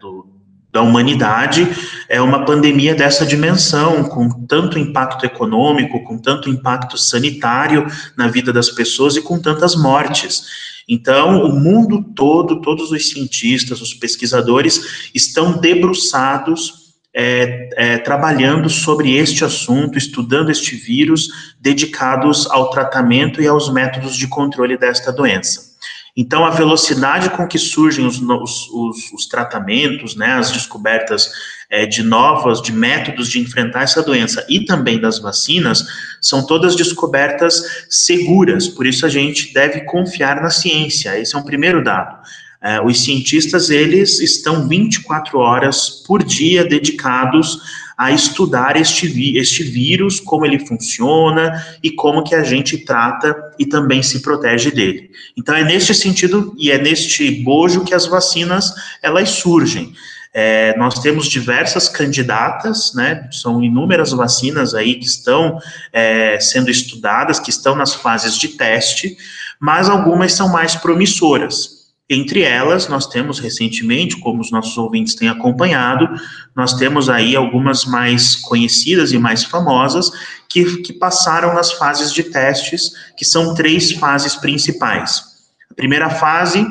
do, 0.00 0.31
da 0.72 0.80
humanidade 0.80 1.68
é 2.08 2.20
uma 2.20 2.44
pandemia 2.46 2.94
dessa 2.94 3.26
dimensão, 3.26 4.04
com 4.04 4.28
tanto 4.46 4.78
impacto 4.78 5.26
econômico, 5.26 6.02
com 6.02 6.16
tanto 6.16 6.48
impacto 6.48 6.96
sanitário 6.96 7.86
na 8.16 8.28
vida 8.28 8.52
das 8.52 8.70
pessoas 8.70 9.14
e 9.14 9.22
com 9.22 9.38
tantas 9.38 9.76
mortes. 9.76 10.72
Então, 10.88 11.44
o 11.44 11.54
mundo 11.54 12.02
todo, 12.16 12.60
todos 12.60 12.90
os 12.90 13.10
cientistas, 13.10 13.82
os 13.82 13.92
pesquisadores 13.92 15.10
estão 15.14 15.60
debruçados 15.60 16.82
é, 17.14 17.68
é, 17.76 17.98
trabalhando 17.98 18.70
sobre 18.70 19.14
este 19.14 19.44
assunto, 19.44 19.98
estudando 19.98 20.50
este 20.50 20.74
vírus, 20.74 21.54
dedicados 21.60 22.50
ao 22.50 22.70
tratamento 22.70 23.42
e 23.42 23.46
aos 23.46 23.70
métodos 23.70 24.16
de 24.16 24.26
controle 24.26 24.78
desta 24.78 25.12
doença. 25.12 25.71
Então, 26.14 26.44
a 26.44 26.50
velocidade 26.50 27.30
com 27.30 27.48
que 27.48 27.58
surgem 27.58 28.06
os, 28.06 28.20
os, 28.20 28.68
os, 28.70 29.12
os 29.14 29.26
tratamentos, 29.26 30.14
né, 30.14 30.34
as 30.34 30.50
descobertas 30.50 31.30
é, 31.70 31.86
de 31.86 32.02
novas, 32.02 32.60
de 32.60 32.70
métodos 32.70 33.30
de 33.30 33.40
enfrentar 33.40 33.82
essa 33.82 34.02
doença 34.02 34.44
e 34.46 34.64
também 34.66 35.00
das 35.00 35.18
vacinas, 35.18 35.82
são 36.20 36.46
todas 36.46 36.76
descobertas 36.76 37.86
seguras, 37.88 38.68
por 38.68 38.86
isso 38.86 39.06
a 39.06 39.08
gente 39.08 39.54
deve 39.54 39.80
confiar 39.86 40.42
na 40.42 40.50
ciência, 40.50 41.18
esse 41.18 41.34
é 41.34 41.38
um 41.38 41.44
primeiro 41.44 41.82
dado. 41.82 42.22
É, 42.62 42.80
os 42.80 43.02
cientistas, 43.02 43.70
eles 43.70 44.20
estão 44.20 44.68
24 44.68 45.38
horas 45.38 45.90
por 46.06 46.22
dia 46.22 46.64
dedicados 46.64 47.58
a 47.98 48.10
estudar 48.10 48.76
este, 48.76 49.36
este 49.36 49.62
vírus, 49.62 50.18
como 50.18 50.46
ele 50.46 50.58
funciona 50.58 51.64
e 51.82 51.90
como 51.90 52.22
que 52.22 52.34
a 52.34 52.42
gente 52.42 52.78
trata 52.78 53.34
e 53.58 53.66
também 53.66 54.02
se 54.02 54.22
protege 54.22 54.70
dele. 54.70 55.10
Então 55.36 55.54
é 55.54 55.64
neste 55.64 55.94
sentido 55.94 56.54
e 56.58 56.70
é 56.70 56.78
neste 56.78 57.30
bojo 57.42 57.84
que 57.84 57.94
as 57.94 58.06
vacinas 58.06 58.72
elas 59.02 59.30
surgem. 59.30 59.92
É, 60.34 60.74
nós 60.78 60.98
temos 61.00 61.26
diversas 61.26 61.88
candidatas, 61.88 62.94
né? 62.94 63.28
São 63.30 63.62
inúmeras 63.62 64.12
vacinas 64.12 64.74
aí 64.74 64.94
que 64.94 65.04
estão 65.04 65.60
é, 65.92 66.40
sendo 66.40 66.70
estudadas, 66.70 67.38
que 67.38 67.50
estão 67.50 67.76
nas 67.76 67.94
fases 67.94 68.38
de 68.38 68.48
teste, 68.48 69.16
mas 69.60 69.90
algumas 69.90 70.32
são 70.32 70.48
mais 70.48 70.74
promissoras. 70.74 71.81
Entre 72.14 72.42
elas, 72.42 72.88
nós 72.88 73.06
temos 73.06 73.38
recentemente, 73.38 74.18
como 74.18 74.42
os 74.42 74.50
nossos 74.50 74.76
ouvintes 74.76 75.14
têm 75.14 75.30
acompanhado, 75.30 76.06
nós 76.54 76.74
temos 76.74 77.08
aí 77.08 77.34
algumas 77.34 77.86
mais 77.86 78.36
conhecidas 78.36 79.12
e 79.12 79.18
mais 79.18 79.44
famosas 79.44 80.10
que, 80.46 80.82
que 80.82 80.92
passaram 80.92 81.54
nas 81.54 81.72
fases 81.72 82.12
de 82.12 82.24
testes, 82.24 82.92
que 83.16 83.24
são 83.24 83.54
três 83.54 83.92
fases 83.92 84.34
principais. 84.36 85.22
A 85.70 85.74
primeira 85.74 86.10
fase 86.10 86.66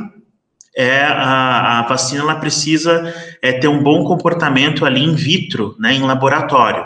é 0.77 1.01
a, 1.01 1.79
a 1.79 1.87
vacina 1.87 2.21
ela 2.21 2.35
precisa 2.35 3.11
é, 3.41 3.53
ter 3.53 3.67
um 3.67 3.81
bom 3.81 4.03
comportamento 4.03 4.85
ali 4.85 5.03
in 5.03 5.15
vitro, 5.15 5.75
né, 5.79 5.93
em 5.93 6.03
laboratório. 6.03 6.85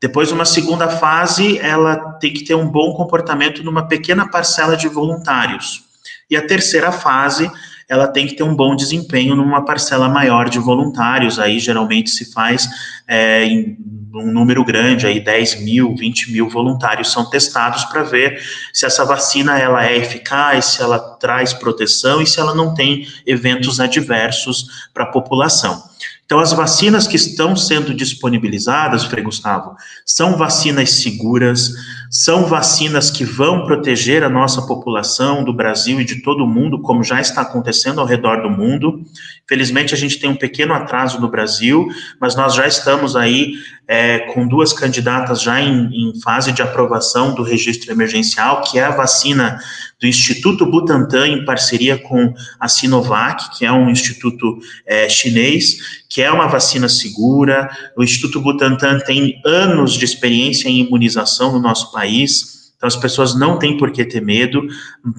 Depois, 0.00 0.30
uma 0.30 0.44
segunda 0.44 0.88
fase, 0.88 1.58
ela 1.58 1.96
tem 2.20 2.32
que 2.32 2.44
ter 2.44 2.54
um 2.54 2.68
bom 2.68 2.92
comportamento 2.92 3.64
numa 3.64 3.88
pequena 3.88 4.30
parcela 4.30 4.76
de 4.76 4.86
voluntários. 4.86 5.82
E 6.30 6.36
a 6.36 6.46
terceira 6.46 6.92
fase 6.92 7.50
ela 7.88 8.06
tem 8.06 8.26
que 8.26 8.34
ter 8.34 8.42
um 8.42 8.54
bom 8.54 8.76
desempenho 8.76 9.34
numa 9.34 9.64
parcela 9.64 10.08
maior 10.08 10.48
de 10.48 10.58
voluntários, 10.58 11.38
aí 11.38 11.58
geralmente 11.58 12.10
se 12.10 12.30
faz 12.32 12.68
é, 13.06 13.44
em 13.44 13.76
um 14.14 14.30
número 14.30 14.64
grande, 14.64 15.06
aí 15.06 15.20
10 15.20 15.62
mil, 15.62 15.94
20 15.96 16.32
mil 16.32 16.48
voluntários 16.48 17.10
são 17.10 17.28
testados 17.28 17.84
para 17.84 18.02
ver 18.02 18.40
se 18.72 18.84
essa 18.84 19.04
vacina 19.04 19.58
ela 19.58 19.86
é 19.86 19.96
eficaz, 19.96 20.66
se 20.66 20.82
ela 20.82 20.98
traz 20.98 21.52
proteção 21.52 22.20
e 22.20 22.26
se 22.26 22.40
ela 22.40 22.54
não 22.54 22.74
tem 22.74 23.06
eventos 23.26 23.80
adversos 23.80 24.88
para 24.92 25.04
a 25.04 25.10
população. 25.10 25.82
Então, 26.28 26.40
as 26.40 26.52
vacinas 26.52 27.06
que 27.06 27.16
estão 27.16 27.56
sendo 27.56 27.94
disponibilizadas, 27.94 29.02
Frei 29.02 29.24
Gustavo, 29.24 29.74
são 30.04 30.36
vacinas 30.36 30.90
seguras, 30.90 31.72
são 32.10 32.44
vacinas 32.44 33.10
que 33.10 33.24
vão 33.24 33.64
proteger 33.64 34.22
a 34.22 34.28
nossa 34.28 34.60
população 34.60 35.42
do 35.42 35.54
Brasil 35.54 35.98
e 35.98 36.04
de 36.04 36.20
todo 36.20 36.44
o 36.44 36.46
mundo, 36.46 36.82
como 36.82 37.02
já 37.02 37.18
está 37.18 37.40
acontecendo 37.40 37.98
ao 37.98 38.06
redor 38.06 38.42
do 38.42 38.50
mundo. 38.50 39.02
Felizmente, 39.48 39.94
a 39.94 39.96
gente 39.96 40.18
tem 40.18 40.28
um 40.28 40.36
pequeno 40.36 40.74
atraso 40.74 41.18
no 41.18 41.30
Brasil, 41.30 41.88
mas 42.20 42.36
nós 42.36 42.54
já 42.54 42.68
estamos 42.68 43.16
aí 43.16 43.54
é, 43.86 44.18
com 44.34 44.46
duas 44.46 44.74
candidatas 44.74 45.40
já 45.40 45.62
em, 45.62 46.10
em 46.10 46.20
fase 46.20 46.52
de 46.52 46.60
aprovação 46.60 47.34
do 47.34 47.42
registro 47.42 47.90
emergencial, 47.90 48.60
que 48.60 48.78
é 48.78 48.84
a 48.84 48.90
vacina 48.90 49.58
do 50.00 50.06
Instituto 50.06 50.64
Butantan, 50.64 51.26
em 51.26 51.44
parceria 51.44 51.98
com 51.98 52.32
a 52.58 52.68
Sinovac, 52.68 53.58
que 53.58 53.66
é 53.66 53.72
um 53.72 53.90
instituto 53.90 54.58
é, 54.86 55.08
chinês, 55.08 56.02
que 56.08 56.22
é 56.22 56.30
uma 56.30 56.46
vacina 56.46 56.88
segura. 56.88 57.68
O 57.96 58.04
Instituto 58.04 58.40
Butantan 58.40 59.00
tem 59.00 59.40
anos 59.44 59.94
de 59.94 60.04
experiência 60.04 60.68
em 60.68 60.80
imunização 60.80 61.52
no 61.52 61.60
nosso 61.60 61.90
país. 61.90 62.57
Então, 62.78 62.86
as 62.86 62.94
pessoas 62.94 63.34
não 63.36 63.58
têm 63.58 63.76
por 63.76 63.90
que 63.90 64.04
ter 64.04 64.22
medo. 64.22 64.62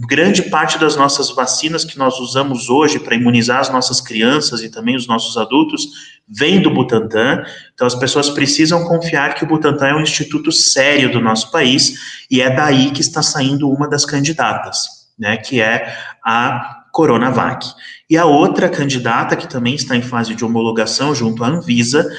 Grande 0.08 0.44
parte 0.44 0.80
das 0.80 0.96
nossas 0.96 1.30
vacinas 1.30 1.84
que 1.84 1.98
nós 1.98 2.18
usamos 2.18 2.70
hoje 2.70 3.00
para 3.00 3.16
imunizar 3.16 3.60
as 3.60 3.70
nossas 3.70 4.00
crianças 4.00 4.62
e 4.62 4.70
também 4.70 4.96
os 4.96 5.06
nossos 5.06 5.36
adultos 5.36 5.86
vem 6.26 6.62
do 6.62 6.74
Butantan. 6.74 7.44
Então, 7.74 7.86
as 7.86 7.96
pessoas 7.96 8.30
precisam 8.30 8.86
confiar 8.86 9.36
que 9.36 9.44
o 9.44 9.48
Butantan 9.48 9.88
é 9.88 9.94
um 9.94 10.02
instituto 10.02 10.54
sério 10.54 11.12
do 11.12 11.20
nosso 11.20 11.52
país 11.52 12.24
e 12.32 12.40
é 12.40 12.50
daí 12.50 12.92
que 12.92 13.02
está 13.02 13.22
saindo 13.22 13.70
uma 13.70 13.90
das 13.90 14.06
candidatas, 14.06 15.10
né, 15.20 15.36
que 15.36 15.60
é 15.60 15.94
a 16.24 16.86
Coronavac. 16.94 17.68
E 18.10 18.18
a 18.18 18.24
outra 18.24 18.70
candidata, 18.70 19.36
que 19.36 19.50
também 19.50 19.76
está 19.76 19.98
em 19.98 20.02
fase 20.02 20.34
de 20.34 20.46
homologação 20.46 21.14
junto 21.14 21.44
à 21.44 21.48
Anvisa, 21.48 22.10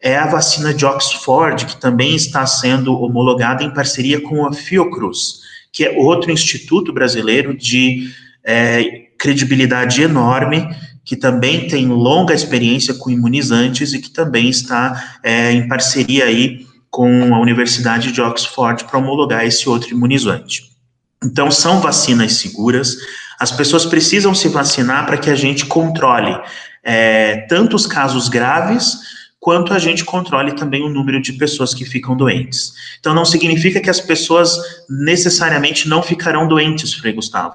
é 0.00 0.16
a 0.16 0.26
vacina 0.26 0.72
de 0.72 0.86
Oxford, 0.86 1.66
que 1.66 1.80
também 1.80 2.14
está 2.14 2.46
sendo 2.46 2.94
homologada 3.00 3.64
em 3.64 3.72
parceria 3.72 4.20
com 4.20 4.46
a 4.46 4.52
Fiocruz, 4.52 5.40
que 5.72 5.84
é 5.84 5.98
outro 5.98 6.30
instituto 6.30 6.92
brasileiro 6.92 7.56
de 7.56 8.10
é, 8.44 9.08
credibilidade 9.18 10.02
enorme, 10.02 10.68
que 11.04 11.16
também 11.16 11.66
tem 11.66 11.86
longa 11.88 12.34
experiência 12.34 12.94
com 12.94 13.10
imunizantes 13.10 13.92
e 13.92 13.98
que 13.98 14.10
também 14.10 14.48
está 14.48 15.18
é, 15.22 15.52
em 15.52 15.66
parceria 15.66 16.26
aí 16.26 16.66
com 16.90 17.34
a 17.34 17.40
Universidade 17.40 18.12
de 18.12 18.20
Oxford 18.20 18.84
para 18.84 18.98
homologar 18.98 19.44
esse 19.44 19.68
outro 19.68 19.90
imunizante. 19.90 20.64
Então, 21.24 21.50
são 21.50 21.80
vacinas 21.80 22.34
seguras, 22.34 22.96
as 23.40 23.50
pessoas 23.50 23.84
precisam 23.84 24.34
se 24.34 24.48
vacinar 24.48 25.06
para 25.06 25.16
que 25.16 25.30
a 25.30 25.34
gente 25.34 25.66
controle 25.66 26.38
é, 26.82 27.46
tanto 27.48 27.74
os 27.74 27.86
casos 27.86 28.28
graves 28.28 29.17
quanto 29.48 29.72
a 29.72 29.78
gente 29.78 30.04
controle 30.04 30.52
também 30.52 30.82
o 30.82 30.90
número 30.90 31.22
de 31.22 31.32
pessoas 31.32 31.72
que 31.72 31.82
ficam 31.82 32.14
doentes. 32.14 32.74
Então, 33.00 33.14
não 33.14 33.24
significa 33.24 33.80
que 33.80 33.88
as 33.88 33.98
pessoas 33.98 34.54
necessariamente 34.90 35.88
não 35.88 36.02
ficarão 36.02 36.46
doentes, 36.46 36.92
Frei 36.92 37.14
Gustavo. 37.14 37.54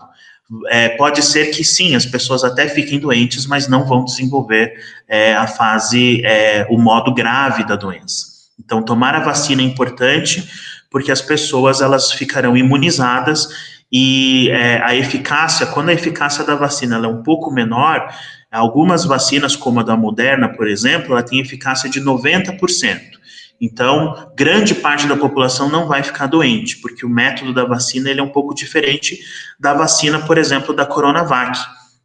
é, 0.69 0.89
pode 0.89 1.21
ser 1.21 1.51
que 1.51 1.63
sim, 1.63 1.95
as 1.95 2.03
pessoas 2.03 2.43
até 2.43 2.67
fiquem 2.67 2.97
doentes, 2.97 3.45
mas 3.45 3.67
não 3.67 3.85
vão 3.85 4.03
desenvolver 4.03 4.73
é, 5.07 5.35
a 5.35 5.45
fase, 5.45 6.25
é, 6.25 6.65
o 6.67 6.79
modo 6.79 7.13
grave 7.13 7.63
da 7.63 7.75
doença. 7.75 8.25
Então, 8.59 8.81
tomar 8.81 9.13
a 9.13 9.19
vacina 9.19 9.61
é 9.61 9.65
importante 9.65 10.49
porque 10.89 11.11
as 11.11 11.21
pessoas 11.21 11.79
elas 11.79 12.11
ficarão 12.11 12.57
imunizadas 12.57 13.49
e 13.91 14.49
é, 14.49 14.81
a 14.81 14.95
eficácia, 14.95 15.67
quando 15.67 15.89
a 15.89 15.93
eficácia 15.93 16.43
da 16.43 16.55
vacina 16.55 16.95
é 16.95 17.07
um 17.07 17.21
pouco 17.21 17.51
menor, 17.51 18.11
algumas 18.57 19.03
vacinas, 19.03 19.55
como 19.55 19.79
a 19.79 19.83
da 19.83 19.97
Moderna, 19.97 20.47
por 20.47 20.67
exemplo, 20.67 21.13
ela 21.13 21.23
tem 21.23 21.39
eficácia 21.39 21.89
de 21.89 21.99
90%. 21.99 23.13
Então, 23.59 24.31
grande 24.35 24.75
parte 24.75 25.07
da 25.07 25.15
população 25.15 25.69
não 25.69 25.87
vai 25.87 26.03
ficar 26.03 26.27
doente, 26.27 26.77
porque 26.77 27.05
o 27.05 27.09
método 27.09 27.53
da 27.53 27.63
vacina 27.63 28.09
ele 28.09 28.19
é 28.19 28.23
um 28.23 28.29
pouco 28.29 28.53
diferente 28.53 29.19
da 29.59 29.73
vacina, 29.73 30.19
por 30.19 30.37
exemplo, 30.37 30.75
da 30.75 30.85
Coronavac. 30.85 31.57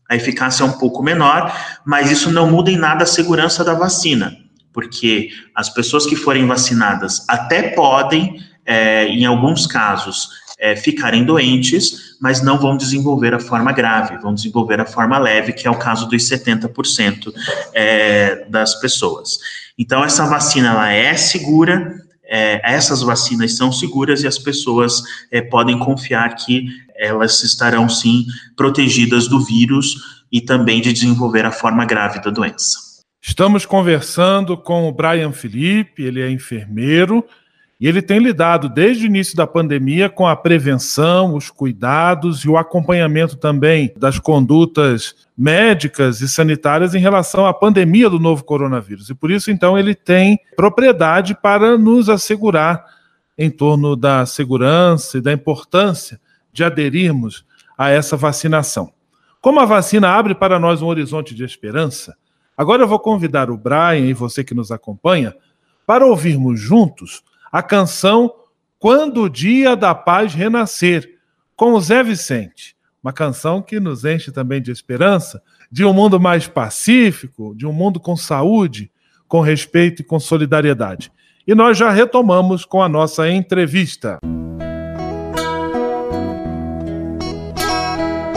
A 0.09 0.17
eficácia 0.17 0.63
é 0.63 0.67
um 0.67 0.79
pouco 0.79 1.03
menor, 1.03 1.53
mas 1.85 2.11
isso 2.11 2.31
não 2.31 2.51
muda 2.51 2.71
em 2.71 2.77
nada 2.77 3.03
a 3.03 3.07
segurança 3.07 3.65
da 3.65 3.75
vacina, 3.75 4.35
porque 4.73 5.31
as 5.55 5.69
pessoas 5.69 6.07
que 6.07 6.17
forem 6.17 6.47
vacinadas 6.47 7.27
até 7.29 7.71
podem, 7.75 8.41
é, 8.65 9.07
em 9.09 9.27
alguns 9.27 9.67
casos, 9.67 10.31
é, 10.59 10.75
ficarem 10.75 11.25
doentes, 11.25 12.17
mas 12.21 12.43
não 12.43 12.59
vão 12.59 12.77
desenvolver 12.77 13.33
a 13.33 13.39
forma 13.39 13.73
grave, 13.73 14.19
vão 14.19 14.35
desenvolver 14.35 14.81
a 14.81 14.87
forma 14.87 15.19
leve, 15.19 15.53
que 15.53 15.67
é 15.67 15.71
o 15.71 15.79
caso 15.79 16.09
dos 16.09 16.23
70% 16.29 17.33
é, 17.73 18.47
das 18.49 18.75
pessoas. 18.81 19.39
Então, 19.79 20.05
essa 20.05 20.27
vacina 20.27 20.71
ela 20.71 20.93
é 20.93 21.15
segura, 21.15 22.03
é, 22.25 22.61
essas 22.75 23.03
vacinas 23.03 23.57
são 23.57 23.71
seguras 23.71 24.23
e 24.23 24.27
as 24.27 24.39
pessoas 24.39 25.03
é, 25.31 25.41
podem 25.41 25.79
confiar 25.79 26.35
que 26.35 26.67
elas 26.97 27.43
estarão 27.45 27.89
sim 27.89 28.27
protegidas 28.57 29.29
do 29.29 29.41
vírus 29.41 29.95
e 30.31 30.41
também 30.41 30.81
de 30.81 30.93
desenvolver 30.93 31.47
a 31.47 31.53
forma 31.53 31.85
grave 31.85 32.21
da 32.21 32.31
doença. 32.31 32.89
Estamos 33.23 33.65
conversando 33.65 34.57
com 34.57 34.89
o 34.89 34.93
Brian 34.93 35.33
Felipe, 35.33 36.03
ele 36.03 36.21
é 36.21 36.31
enfermeiro 36.31 37.25
e 37.81 37.87
ele 37.87 38.03
tem 38.03 38.19
lidado 38.19 38.69
desde 38.69 39.05
o 39.05 39.07
início 39.07 39.37
da 39.37 39.47
pandemia 39.47 40.09
com 40.09 40.27
a 40.27 40.35
prevenção, 40.35 41.37
os 41.37 41.49
cuidados 41.49 42.41
e 42.41 42.49
o 42.49 42.57
acompanhamento 42.57 43.37
também 43.37 43.93
das 43.97 44.19
condutas 44.19 45.15
médicas 45.37 46.21
e 46.21 46.29
sanitárias 46.29 46.93
em 46.97 46.99
relação 46.99 47.47
à 47.47 47.55
pandemia 47.55 48.11
do 48.11 48.19
novo 48.19 48.43
coronavírus. 48.43 49.09
E 49.11 49.15
por 49.15 49.31
isso, 49.31 49.53
então, 49.53 49.79
ele 49.79 49.95
tem 49.95 50.41
propriedade 50.57 51.37
para 51.41 51.79
nos 51.79 52.09
assegurar 52.09 52.85
em 53.39 53.49
torno 53.49 53.95
da 53.95 54.27
segurança 54.27 55.19
e 55.19 55.21
da 55.21 55.33
importância 55.33 56.21
de 56.53 56.65
aderirmos 56.65 57.45
a 57.77 57.91
essa 57.91 58.17
vacinação. 58.17 58.93
Como 59.41 59.61
a 59.61 59.65
vacina 59.65 60.09
abre 60.09 60.35
para 60.35 60.59
nós 60.59 60.83
um 60.83 60.87
horizonte 60.89 61.33
de 61.33 61.45
esperança, 61.45 62.17
agora 62.57 62.83
eu 62.83 62.89
vou 62.89 62.99
convidar 62.99 63.49
o 63.49 63.57
Brian 63.57 64.01
e 64.01 64.13
você 64.13 64.43
que 64.43 64.53
nos 64.53 64.73
acompanha 64.73 65.33
para 65.87 66.05
ouvirmos 66.05 66.59
juntos 66.59 67.23
a 67.51 67.63
canção 67.63 68.33
Quando 68.79 69.23
o 69.23 69.29
Dia 69.29 69.75
da 69.75 69.95
Paz 69.95 70.35
Renascer, 70.35 71.19
com 71.57 71.73
o 71.73 71.81
Zé 71.81 72.03
Vicente. 72.03 72.77
Uma 73.03 73.13
canção 73.13 73.61
que 73.61 73.81
nos 73.81 74.05
enche 74.05 74.31
também 74.31 74.63
de 74.63 74.71
esperança, 74.71 75.43
de 75.71 75.85
um 75.85 75.93
mundo 75.93 76.21
mais 76.21 76.47
pacífico, 76.47 77.55
de 77.57 77.67
um 77.67 77.73
mundo 77.73 77.99
com 77.99 78.17
saúde, 78.17 78.91
com 79.27 79.41
respeito 79.41 80.03
e 80.03 80.05
com 80.05 80.21
solidariedade. 80.21 81.11
E 81.47 81.55
nós 81.55 81.77
já 81.77 81.91
retomamos 81.91 82.65
com 82.65 82.83
a 82.83 82.89
nossa 82.89 83.29
entrevista. 83.29 84.19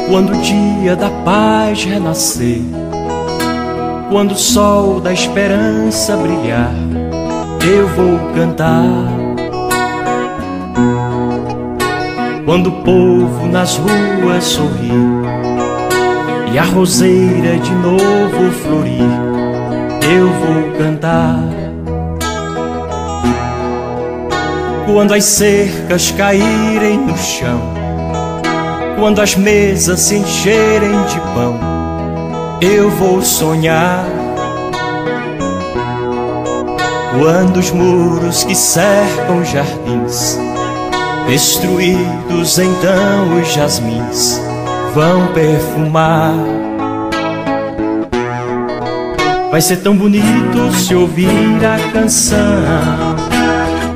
Quando 0.10 0.34
o 0.34 0.42
dia 0.42 0.96
da 0.96 1.10
paz 1.24 1.84
renascer, 1.84 2.62
quando 4.10 4.32
o 4.32 4.38
sol 4.38 5.00
da 5.00 5.14
esperança 5.14 6.18
brilhar, 6.18 6.74
eu 7.64 7.88
vou 7.90 8.20
cantar. 8.34 8.84
Quando 12.44 12.68
o 12.68 12.84
povo 12.84 13.48
nas 13.48 13.78
ruas 13.78 14.44
sorrir 14.44 14.92
e 16.52 16.58
a 16.58 16.64
roseira 16.64 17.58
de 17.58 17.72
novo 17.76 18.52
florir, 18.64 19.10
eu 20.12 20.28
vou 20.28 20.78
cantar. 20.78 21.40
Quando 24.92 25.14
as 25.14 25.24
cercas 25.24 26.12
caírem 26.12 26.98
no 26.98 27.18
chão, 27.18 27.62
quando 29.00 29.22
as 29.22 29.36
mesas 29.36 30.00
se 30.02 30.16
encherem 30.16 31.04
de 31.06 31.20
pão, 31.34 31.60
eu 32.60 32.90
vou 32.90 33.22
sonhar 33.22 34.21
quando 37.12 37.58
os 37.58 37.72
muros 37.72 38.44
que 38.44 38.56
cercam 38.56 39.44
jardins, 39.44 40.40
destruídos 41.28 42.58
então 42.58 43.40
os 43.40 43.54
jasmins, 43.54 44.42
vão 44.94 45.28
perfumar. 45.34 46.34
Vai 49.52 49.60
ser 49.60 49.78
tão 49.78 49.96
bonito 49.98 50.72
se 50.74 50.96
ouvir 50.96 51.60
a 51.66 51.92
canção 51.92 52.38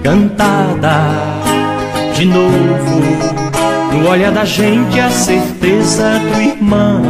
cantada 0.04 0.99
de 2.13 2.25
novo. 2.25 3.36
No 3.93 4.10
olhar 4.10 4.34
da 4.34 4.43
gente 4.43 4.99
a 4.99 5.10
certeza 5.10 6.19
do 6.19 6.41
irmão, 6.41 7.01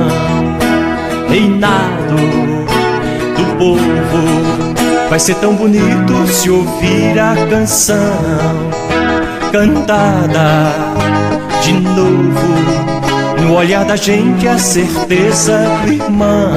reinado 1.27 2.15
do 3.35 3.57
povo 3.57 4.84
Vai 5.09 5.19
ser 5.19 5.35
tão 5.35 5.53
bonito 5.55 6.27
se 6.27 6.49
ouvir 6.49 7.19
a 7.19 7.35
canção 7.49 7.95
cantada 9.51 10.73
de 11.61 11.73
novo. 11.73 12.85
No 13.41 13.55
olhar 13.55 13.85
da 13.85 13.95
gente 13.95 14.47
a 14.47 14.57
certeza 14.57 15.57
do 15.85 15.93
irmão, 15.93 16.51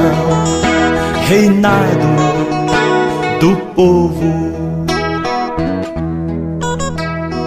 reinado 1.29 2.09
do 3.41 3.57
povo. 3.75 4.49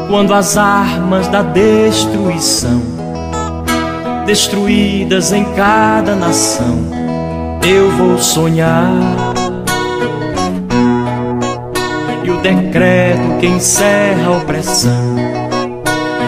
Quando 0.08 0.34
as 0.34 0.58
armas 0.58 1.28
da 1.28 1.42
destruição, 1.42 2.82
destruídas 4.26 5.34
em 5.34 5.44
cada 5.56 6.16
nação, 6.16 6.78
eu 7.64 7.90
vou 7.92 8.18
sonhar 8.18 9.31
decreto 12.42 13.38
que 13.40 13.48
encerra 13.48 14.28
a 14.28 14.38
opressão, 14.38 15.16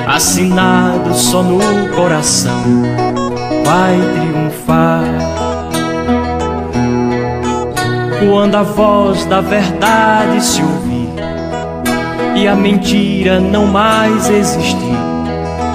assinado 0.07 1.13
só 1.15 1.41
no 1.41 1.59
coração, 1.95 2.63
vai 3.65 3.99
triunfar. 4.13 5.03
Quando 8.19 8.55
a 8.55 8.63
voz 8.63 9.25
da 9.25 9.41
verdade 9.41 10.41
se 10.41 10.61
ouvir 10.61 11.09
e 12.35 12.47
a 12.47 12.55
mentira 12.55 13.39
não 13.39 13.65
mais 13.65 14.29
existir, 14.29 14.97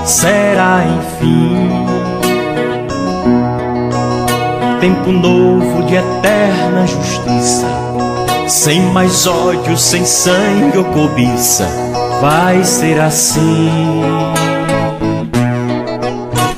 será 0.04 0.82
enfim 0.84 1.68
tempo 4.80 5.10
novo 5.10 5.82
de 5.82 5.96
eterna 5.96 6.86
justiça 6.86 7.77
sem 8.48 8.80
mais 8.92 9.26
ódio, 9.26 9.76
sem 9.76 10.06
sangue 10.06 10.78
ou 10.78 10.84
cobiça, 10.86 11.68
vai 12.20 12.64
ser 12.64 12.98
assim. 12.98 13.70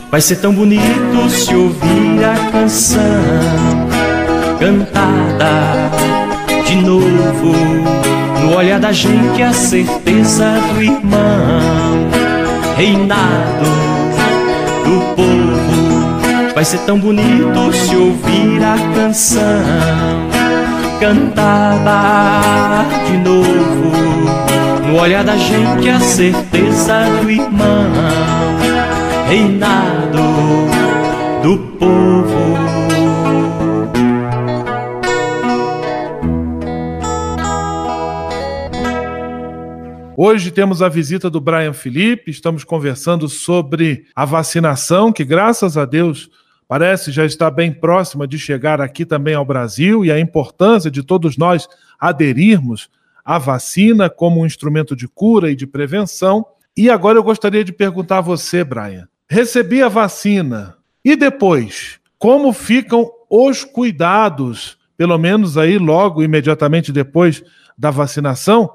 Vai 0.09 0.20
ser 0.20 0.37
tão 0.37 0.53
bonito 0.53 1.29
se 1.29 1.55
ouvir 1.55 2.24
a 2.24 2.50
canção 2.50 3.00
cantada 4.59 5.90
de 6.64 6.76
novo. 6.76 7.55
No 8.42 8.57
olhar 8.57 8.81
da 8.81 8.92
gente 8.92 9.42
a 9.42 9.53
certeza 9.53 10.46
do 10.72 10.83
irmão, 10.83 12.09
reinado 12.76 13.66
do 14.85 15.14
povo. 15.16 16.55
Vai 16.55 16.64
ser 16.64 16.79
tão 16.81 16.98
bonito 16.98 17.72
se 17.72 17.96
ouvir 17.96 18.62
a 18.64 18.94
canção 18.94 20.39
cantada 21.01 22.85
de 23.07 23.17
novo. 23.17 23.91
No 24.87 25.01
olhar 25.01 25.25
da 25.25 25.37
gente 25.37 25.89
a 25.89 25.99
certeza 25.99 27.05
do 27.23 27.31
irmão, 27.31 27.91
reinado 29.27 30.21
do 31.43 31.59
povo. 31.79 32.61
Hoje 40.17 40.51
temos 40.51 40.83
a 40.83 40.89
visita 40.91 41.31
do 41.31 41.41
Brian 41.41 41.73
Felipe, 41.73 42.31
estamos 42.31 42.63
conversando 42.63 43.27
sobre 43.27 44.05
a 44.15 44.27
vacinação, 44.27 45.11
que 45.11 45.25
graças 45.25 45.79
a 45.79 45.87
Deus 45.87 46.29
parece 46.70 47.11
já 47.11 47.26
estar 47.26 47.50
bem 47.50 47.72
próxima 47.72 48.28
de 48.28 48.38
chegar 48.38 48.80
aqui 48.80 49.04
também 49.04 49.35
ao 49.35 49.44
Brasil 49.44 50.04
e 50.04 50.12
a 50.12 50.20
importância 50.20 50.88
de 50.88 51.02
todos 51.02 51.37
nós 51.37 51.68
aderirmos 51.98 52.88
à 53.24 53.38
vacina 53.38 54.09
como 54.09 54.40
um 54.40 54.46
instrumento 54.46 54.94
de 54.94 55.09
cura 55.09 55.50
e 55.50 55.56
de 55.56 55.66
prevenção. 55.66 56.46
E 56.76 56.88
agora 56.88 57.18
eu 57.18 57.24
gostaria 57.24 57.64
de 57.64 57.72
perguntar 57.72 58.18
a 58.18 58.20
você, 58.20 58.62
Brian: 58.62 59.09
recebi 59.28 59.83
a 59.83 59.88
vacina 59.88 60.76
e 61.04 61.16
depois, 61.16 61.98
como 62.16 62.52
ficam 62.52 63.11
os 63.28 63.64
cuidados, 63.64 64.78
pelo 64.96 65.18
menos 65.18 65.59
aí 65.59 65.76
logo 65.76 66.22
imediatamente 66.22 66.92
depois 66.92 67.42
da 67.76 67.90
vacinação? 67.90 68.70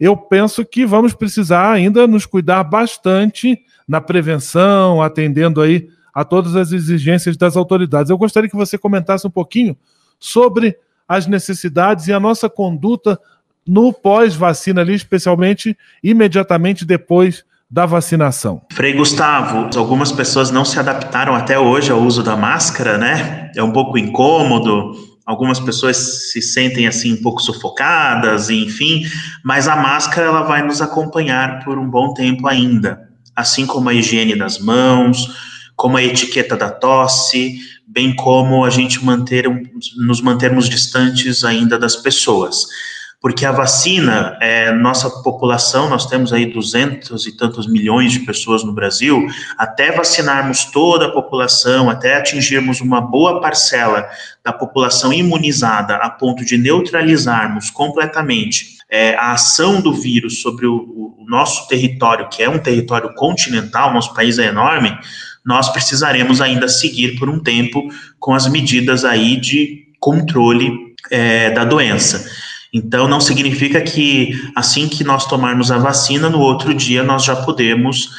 eu 0.00 0.16
penso 0.16 0.64
que 0.64 0.86
vamos 0.86 1.12
precisar 1.12 1.70
ainda 1.70 2.06
nos 2.06 2.24
cuidar 2.24 2.64
bastante 2.64 3.60
na 3.86 4.00
prevenção, 4.00 5.02
atendendo 5.02 5.60
aí 5.60 5.88
a 6.20 6.24
todas 6.24 6.56
as 6.56 6.72
exigências 6.72 7.36
das 7.36 7.56
autoridades. 7.56 8.10
Eu 8.10 8.18
gostaria 8.18 8.50
que 8.50 8.56
você 8.56 8.76
comentasse 8.76 9.26
um 9.26 9.30
pouquinho 9.30 9.76
sobre 10.18 10.76
as 11.08 11.26
necessidades 11.26 12.08
e 12.08 12.12
a 12.12 12.20
nossa 12.20 12.48
conduta 12.48 13.18
no 13.66 13.92
pós-vacina 13.92 14.80
ali, 14.80 14.94
especialmente 14.94 15.76
imediatamente 16.02 16.84
depois 16.84 17.44
da 17.70 17.86
vacinação. 17.86 18.62
Frei 18.72 18.92
Gustavo, 18.92 19.70
algumas 19.78 20.10
pessoas 20.10 20.50
não 20.50 20.64
se 20.64 20.78
adaptaram 20.78 21.34
até 21.34 21.58
hoje 21.58 21.92
ao 21.92 22.00
uso 22.00 22.22
da 22.22 22.36
máscara, 22.36 22.98
né? 22.98 23.50
É 23.56 23.62
um 23.62 23.70
pouco 23.70 23.96
incômodo, 23.96 24.92
Algumas 25.30 25.60
pessoas 25.60 26.32
se 26.32 26.42
sentem 26.42 26.88
assim 26.88 27.12
um 27.12 27.22
pouco 27.22 27.40
sufocadas, 27.40 28.50
enfim, 28.50 29.04
mas 29.44 29.68
a 29.68 29.76
máscara 29.76 30.26
ela 30.26 30.42
vai 30.42 30.60
nos 30.60 30.82
acompanhar 30.82 31.64
por 31.64 31.78
um 31.78 31.88
bom 31.88 32.12
tempo 32.12 32.48
ainda, 32.48 33.08
assim 33.36 33.64
como 33.64 33.88
a 33.88 33.94
higiene 33.94 34.36
das 34.36 34.58
mãos, 34.58 35.28
como 35.80 35.96
a 35.96 36.02
etiqueta 36.02 36.58
da 36.58 36.68
tosse, 36.68 37.58
bem 37.86 38.14
como 38.14 38.66
a 38.66 38.68
gente 38.68 39.02
manter 39.02 39.46
nos 39.96 40.20
mantermos 40.20 40.68
distantes 40.68 41.42
ainda 41.42 41.78
das 41.78 41.96
pessoas. 41.96 42.66
Porque 43.18 43.46
a 43.46 43.52
vacina, 43.52 44.36
é, 44.42 44.70
nossa 44.72 45.08
população, 45.22 45.88
nós 45.88 46.04
temos 46.04 46.34
aí 46.34 46.44
duzentos 46.44 47.26
e 47.26 47.34
tantos 47.34 47.66
milhões 47.66 48.12
de 48.12 48.20
pessoas 48.20 48.62
no 48.62 48.74
Brasil, 48.74 49.26
até 49.56 49.90
vacinarmos 49.90 50.66
toda 50.66 51.06
a 51.06 51.12
população, 51.12 51.88
até 51.88 52.14
atingirmos 52.16 52.82
uma 52.82 53.00
boa 53.00 53.40
parcela 53.40 54.06
da 54.44 54.52
população 54.52 55.14
imunizada 55.14 55.96
a 55.96 56.10
ponto 56.10 56.44
de 56.44 56.58
neutralizarmos 56.58 57.70
completamente 57.70 58.76
é, 58.90 59.14
a 59.14 59.32
ação 59.32 59.80
do 59.80 59.94
vírus 59.94 60.42
sobre 60.42 60.66
o, 60.66 61.16
o 61.18 61.24
nosso 61.26 61.66
território, 61.68 62.28
que 62.28 62.42
é 62.42 62.50
um 62.50 62.58
território 62.58 63.14
continental, 63.14 63.94
nosso 63.94 64.12
país 64.12 64.38
é 64.38 64.46
enorme, 64.46 64.98
nós 65.44 65.68
precisaremos 65.70 66.40
ainda 66.40 66.68
seguir 66.68 67.18
por 67.18 67.28
um 67.28 67.38
tempo 67.38 67.88
com 68.18 68.34
as 68.34 68.46
medidas 68.46 69.04
aí 69.04 69.36
de 69.36 69.86
controle 69.98 70.94
é, 71.10 71.50
da 71.50 71.64
doença. 71.64 72.24
Então, 72.72 73.08
não 73.08 73.20
significa 73.20 73.80
que 73.80 74.32
assim 74.54 74.88
que 74.88 75.02
nós 75.02 75.26
tomarmos 75.26 75.72
a 75.72 75.78
vacina, 75.78 76.30
no 76.30 76.38
outro 76.38 76.72
dia 76.72 77.02
nós 77.02 77.24
já 77.24 77.34
podemos 77.34 78.10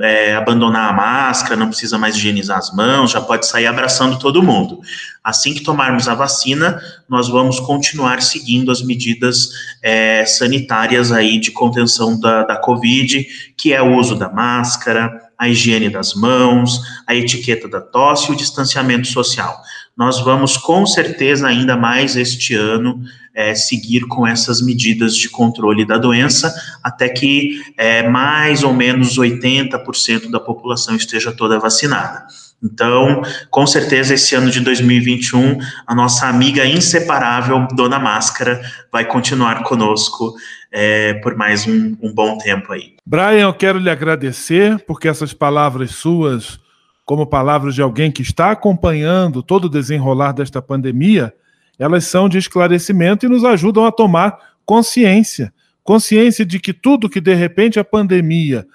é, 0.00 0.34
abandonar 0.34 0.88
a 0.88 0.92
máscara, 0.94 1.56
não 1.56 1.68
precisa 1.68 1.98
mais 1.98 2.16
higienizar 2.16 2.56
as 2.56 2.72
mãos, 2.72 3.10
já 3.10 3.20
pode 3.20 3.46
sair 3.46 3.66
abraçando 3.66 4.18
todo 4.18 4.42
mundo. 4.42 4.80
Assim 5.22 5.52
que 5.52 5.62
tomarmos 5.62 6.08
a 6.08 6.14
vacina, 6.14 6.80
nós 7.06 7.28
vamos 7.28 7.60
continuar 7.60 8.22
seguindo 8.22 8.70
as 8.70 8.80
medidas 8.80 9.50
é, 9.82 10.24
sanitárias 10.24 11.12
aí 11.12 11.38
de 11.38 11.50
contenção 11.50 12.18
da, 12.18 12.44
da 12.44 12.56
Covid, 12.56 13.26
que 13.58 13.74
é 13.74 13.82
o 13.82 13.94
uso 13.94 14.14
da 14.14 14.30
máscara, 14.30 15.27
a 15.38 15.48
higiene 15.48 15.88
das 15.88 16.14
mãos, 16.14 16.80
a 17.06 17.14
etiqueta 17.14 17.68
da 17.68 17.80
tosse 17.80 18.30
e 18.30 18.34
o 18.34 18.36
distanciamento 18.36 19.06
social. 19.06 19.62
Nós 19.96 20.20
vamos 20.20 20.56
com 20.56 20.86
certeza 20.86 21.46
ainda 21.46 21.76
mais 21.76 22.16
este 22.16 22.54
ano 22.54 23.00
é, 23.34 23.54
seguir 23.54 24.00
com 24.08 24.26
essas 24.26 24.60
medidas 24.60 25.16
de 25.16 25.28
controle 25.28 25.84
da 25.84 25.96
doença, 25.96 26.52
até 26.82 27.08
que 27.08 27.62
é, 27.76 28.08
mais 28.08 28.64
ou 28.64 28.72
menos 28.74 29.16
80% 29.16 30.30
da 30.30 30.40
população 30.40 30.96
esteja 30.96 31.32
toda 31.32 31.58
vacinada. 31.58 32.26
Então, 32.60 33.22
com 33.50 33.64
certeza, 33.66 34.14
esse 34.14 34.34
ano 34.34 34.50
de 34.50 34.60
2021, 34.60 35.58
a 35.86 35.94
nossa 35.94 36.26
amiga 36.26 36.66
inseparável, 36.66 37.68
Dona 37.72 38.00
Máscara, 38.00 38.60
vai 38.92 39.04
continuar 39.04 39.62
conosco 39.62 40.34
é, 40.70 41.14
por 41.14 41.36
mais 41.36 41.66
um, 41.66 41.96
um 42.02 42.12
bom 42.12 42.38
tempo 42.38 42.72
aí. 42.72 42.94
Brian, 43.04 43.46
eu 43.46 43.54
quero 43.54 43.78
lhe 43.78 43.90
agradecer, 43.90 44.78
porque 44.86 45.08
essas 45.08 45.32
palavras 45.32 45.92
suas, 45.92 46.60
como 47.04 47.26
palavras 47.26 47.74
de 47.74 47.82
alguém 47.82 48.10
que 48.10 48.22
está 48.22 48.50
acompanhando 48.50 49.42
todo 49.42 49.64
o 49.64 49.70
desenrolar 49.70 50.32
desta 50.32 50.60
pandemia, 50.60 51.32
elas 51.78 52.04
são 52.04 52.28
de 52.28 52.38
esclarecimento 52.38 53.24
e 53.24 53.28
nos 53.28 53.44
ajudam 53.44 53.86
a 53.86 53.92
tomar 53.92 54.38
consciência. 54.66 55.52
Consciência 55.82 56.44
de 56.44 56.58
que 56.58 56.72
tudo 56.72 57.08
que 57.08 57.20
de 57.20 57.34
repente 57.34 57.78
a 57.78 57.84
pandemia 57.84 58.66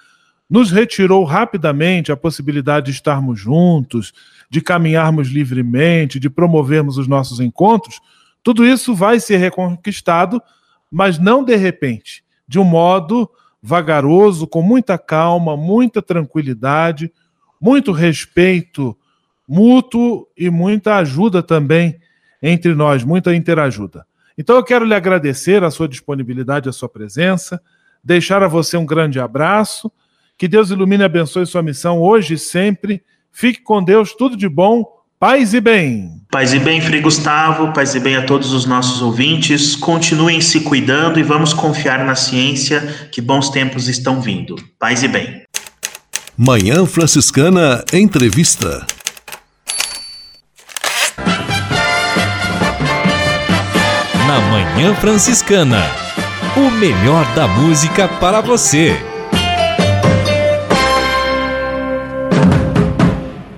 nos 0.49 0.71
retirou 0.71 1.23
rapidamente 1.23 2.11
a 2.11 2.17
possibilidade 2.17 2.87
de 2.87 2.91
estarmos 2.91 3.39
juntos, 3.39 4.13
de 4.49 4.61
caminharmos 4.61 5.27
livremente, 5.27 6.19
de 6.19 6.29
promovermos 6.29 6.97
os 6.97 7.07
nossos 7.07 7.39
encontros, 7.39 7.99
tudo 8.43 8.65
isso 8.65 8.93
vai 8.93 9.19
ser 9.19 9.37
reconquistado, 9.37 10.41
mas 10.93 11.17
não 11.17 11.43
de 11.43 11.55
repente, 11.55 12.23
de 12.47 12.59
um 12.59 12.63
modo 12.63 13.27
vagaroso, 13.61 14.45
com 14.45 14.61
muita 14.61 14.95
calma, 14.95 15.57
muita 15.57 16.03
tranquilidade, 16.03 17.11
muito 17.59 17.91
respeito 17.91 18.95
mútuo 19.47 20.27
e 20.37 20.49
muita 20.49 20.97
ajuda 20.97 21.41
também 21.41 21.99
entre 22.41 22.75
nós, 22.75 23.03
muita 23.03 23.35
interajuda. 23.35 24.05
Então 24.37 24.55
eu 24.55 24.63
quero 24.63 24.85
lhe 24.85 24.93
agradecer 24.93 25.63
a 25.63 25.71
sua 25.71 25.87
disponibilidade, 25.87 26.69
a 26.69 26.71
sua 26.71 26.89
presença, 26.89 27.59
deixar 28.03 28.43
a 28.43 28.47
você 28.47 28.77
um 28.77 28.85
grande 28.85 29.19
abraço, 29.19 29.91
que 30.37 30.47
Deus 30.47 30.69
ilumine 30.69 31.03
e 31.03 31.05
abençoe 31.05 31.45
sua 31.47 31.63
missão 31.63 31.99
hoje 31.99 32.35
e 32.35 32.39
sempre. 32.39 33.03
Fique 33.31 33.61
com 33.61 33.83
Deus, 33.83 34.13
tudo 34.13 34.37
de 34.37 34.47
bom, 34.47 34.85
paz 35.23 35.53
e 35.53 35.61
bem. 35.61 36.09
Paz 36.29 36.53
e 36.53 36.59
bem, 36.59 36.81
Frei 36.81 36.99
Gustavo, 36.99 37.71
paz 37.71 37.95
e 37.95 37.99
bem 38.01 38.17
a 38.17 38.25
todos 38.25 38.51
os 38.51 38.65
nossos 38.65 39.01
ouvintes. 39.01 39.73
Continuem 39.73 40.41
se 40.41 40.59
cuidando 40.59 41.17
e 41.17 41.23
vamos 41.23 41.53
confiar 41.53 42.03
na 42.03 42.13
ciência 42.13 43.07
que 43.09 43.21
bons 43.21 43.49
tempos 43.49 43.87
estão 43.87 44.19
vindo. 44.19 44.57
Paz 44.77 45.01
e 45.01 45.07
bem. 45.07 45.43
Manhã 46.37 46.85
Franciscana 46.85 47.85
Entrevista. 47.93 48.85
na 54.27 54.39
Manhã 54.51 54.93
Franciscana. 54.95 55.83
O 56.57 56.69
melhor 56.69 57.25
da 57.33 57.47
música 57.47 58.09
para 58.09 58.41
você. 58.41 58.93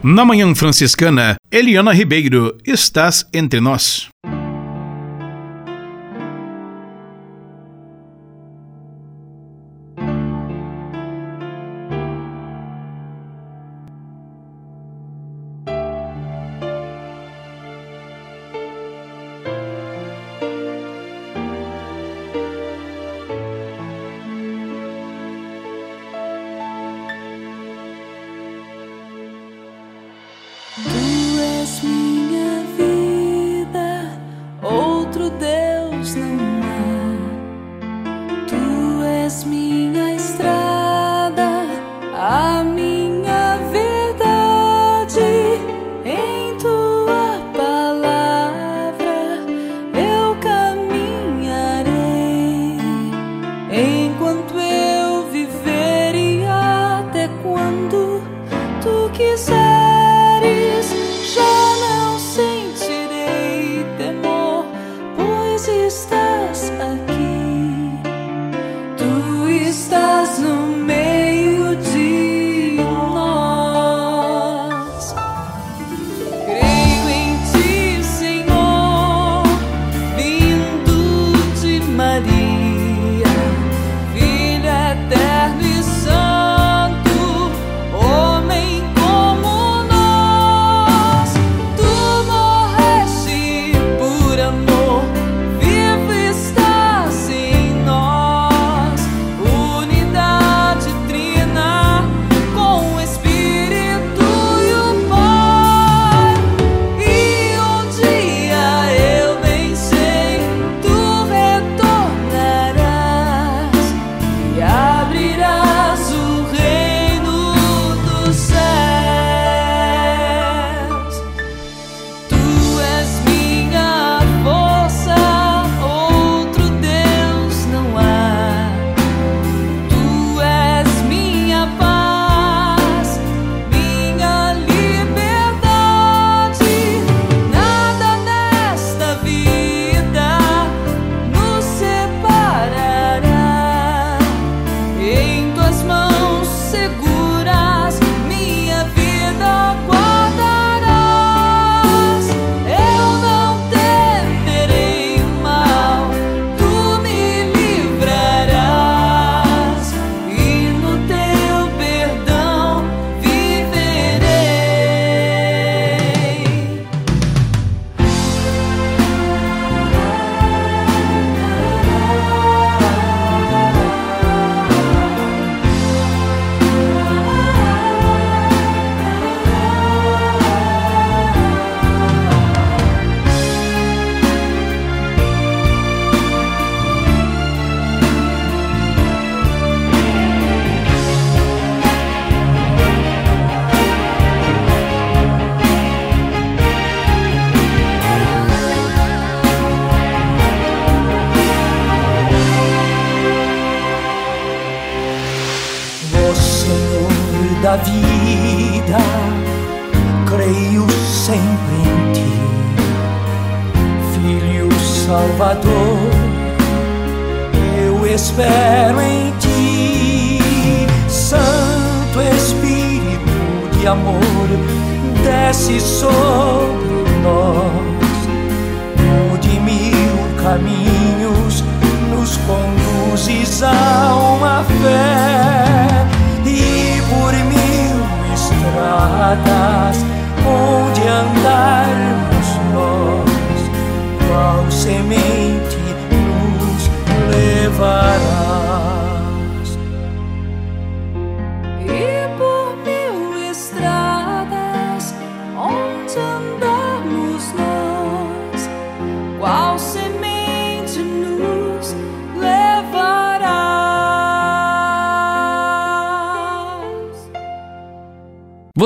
Na 0.03 0.24
Manhã 0.24 0.53
Franciscana, 0.53 1.36
Eliana 1.56 1.93
Ribeiro, 1.93 2.58
estás 2.66 3.26
entre 3.32 3.62
nós. 3.62 4.10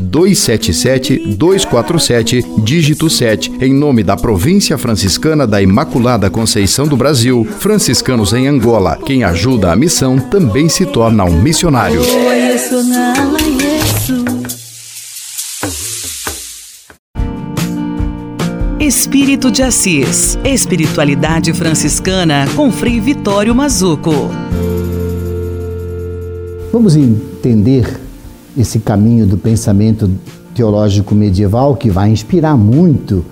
277-247, 0.00 2.62
dígito 2.62 3.10
7, 3.10 3.52
em 3.60 3.72
nome 3.72 4.02
da 4.02 4.16
Província 4.16 4.76
Franciscana 4.78 5.46
da 5.46 5.62
Imaculada 5.62 6.30
Conceição 6.30 6.86
do 6.86 6.96
Brasil, 6.96 7.46
franciscanos 7.58 8.32
em 8.32 8.46
Angola. 8.46 8.98
Quem 9.04 9.24
ajuda 9.24 9.72
a 9.72 9.76
missão 9.76 10.18
também 10.18 10.68
se 10.68 10.86
torna 10.86 11.24
um 11.24 11.40
missionário. 11.40 12.00
Espírito 18.80 19.50
de 19.50 19.62
Assis. 19.62 20.38
Espiritualidade 20.44 21.54
franciscana 21.54 22.46
com 22.54 22.70
Frei 22.70 23.00
Vitório 23.00 23.54
Mazuco. 23.54 24.30
Vamos 26.70 26.94
entender 26.94 28.03
esse 28.56 28.78
caminho 28.78 29.26
do 29.26 29.36
pensamento 29.36 30.10
teológico 30.54 31.14
medieval 31.14 31.74
que 31.74 31.90
vai 31.90 32.10
inspirar 32.10 32.56
muito 32.56 33.24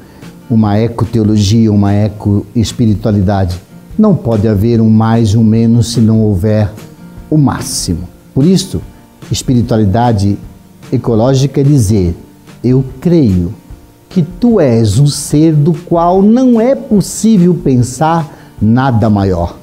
uma 0.50 0.78
ecoteologia, 0.78 1.72
uma 1.72 1.92
ecoespiritualidade. 1.92 3.58
Não 3.98 4.14
pode 4.14 4.48
haver 4.48 4.80
um 4.80 4.90
mais 4.90 5.34
um 5.34 5.44
menos 5.44 5.92
se 5.92 6.00
não 6.00 6.20
houver 6.20 6.70
o 7.30 7.38
máximo. 7.38 8.08
Por 8.34 8.44
isso, 8.44 8.82
espiritualidade 9.30 10.36
ecológica 10.92 11.60
é 11.60 11.64
dizer: 11.64 12.16
eu 12.62 12.84
creio 13.00 13.54
que 14.08 14.22
tu 14.22 14.60
és 14.60 14.98
um 14.98 15.06
ser 15.06 15.54
do 15.54 15.72
qual 15.72 16.20
não 16.20 16.60
é 16.60 16.74
possível 16.74 17.54
pensar 17.54 18.54
nada 18.60 19.08
maior. 19.08 19.56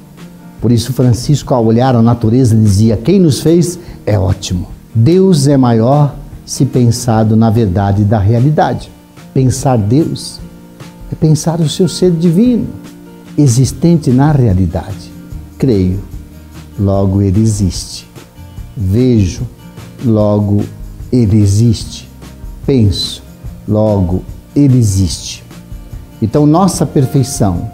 Por 0.60 0.72
isso, 0.72 0.92
Francisco, 0.92 1.54
ao 1.54 1.64
olhar 1.64 1.94
a 1.94 2.02
natureza, 2.02 2.56
dizia: 2.56 2.96
quem 2.96 3.20
nos 3.20 3.40
fez 3.40 3.78
é 4.04 4.18
ótimo. 4.18 4.79
Deus 4.94 5.46
é 5.46 5.56
maior 5.56 6.16
se 6.44 6.66
pensado 6.66 7.36
na 7.36 7.48
verdade 7.48 8.02
da 8.02 8.18
realidade. 8.18 8.90
Pensar 9.32 9.78
Deus 9.78 10.40
é 11.12 11.14
pensar 11.14 11.60
o 11.60 11.68
seu 11.68 11.88
ser 11.88 12.10
divino, 12.10 12.66
existente 13.38 14.10
na 14.10 14.32
realidade. 14.32 15.12
Creio, 15.56 16.00
logo 16.78 17.22
ele 17.22 17.40
existe. 17.40 18.08
Vejo, 18.76 19.46
logo 20.04 20.64
ele 21.12 21.40
existe. 21.40 22.08
Penso, 22.66 23.22
logo 23.68 24.24
ele 24.56 24.76
existe. 24.76 25.44
Então, 26.20 26.46
nossa 26.46 26.84
perfeição, 26.84 27.70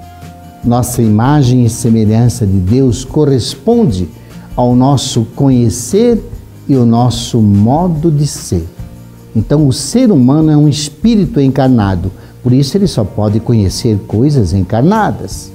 nossa 0.62 1.00
imagem 1.00 1.64
e 1.64 1.70
semelhança 1.70 2.46
de 2.46 2.58
Deus 2.58 3.04
corresponde 3.06 4.08
ao 4.54 4.76
nosso 4.76 5.24
conhecer 5.34 6.22
e 6.68 6.76
o 6.76 6.84
nosso 6.84 7.40
modo 7.40 8.10
de 8.10 8.26
ser. 8.26 8.66
Então, 9.34 9.66
o 9.66 9.72
ser 9.72 10.10
humano 10.10 10.50
é 10.50 10.56
um 10.56 10.68
espírito 10.68 11.40
encarnado, 11.40 12.10
por 12.42 12.52
isso 12.52 12.76
ele 12.76 12.86
só 12.86 13.04
pode 13.04 13.40
conhecer 13.40 13.98
coisas 14.06 14.52
encarnadas. 14.52 15.52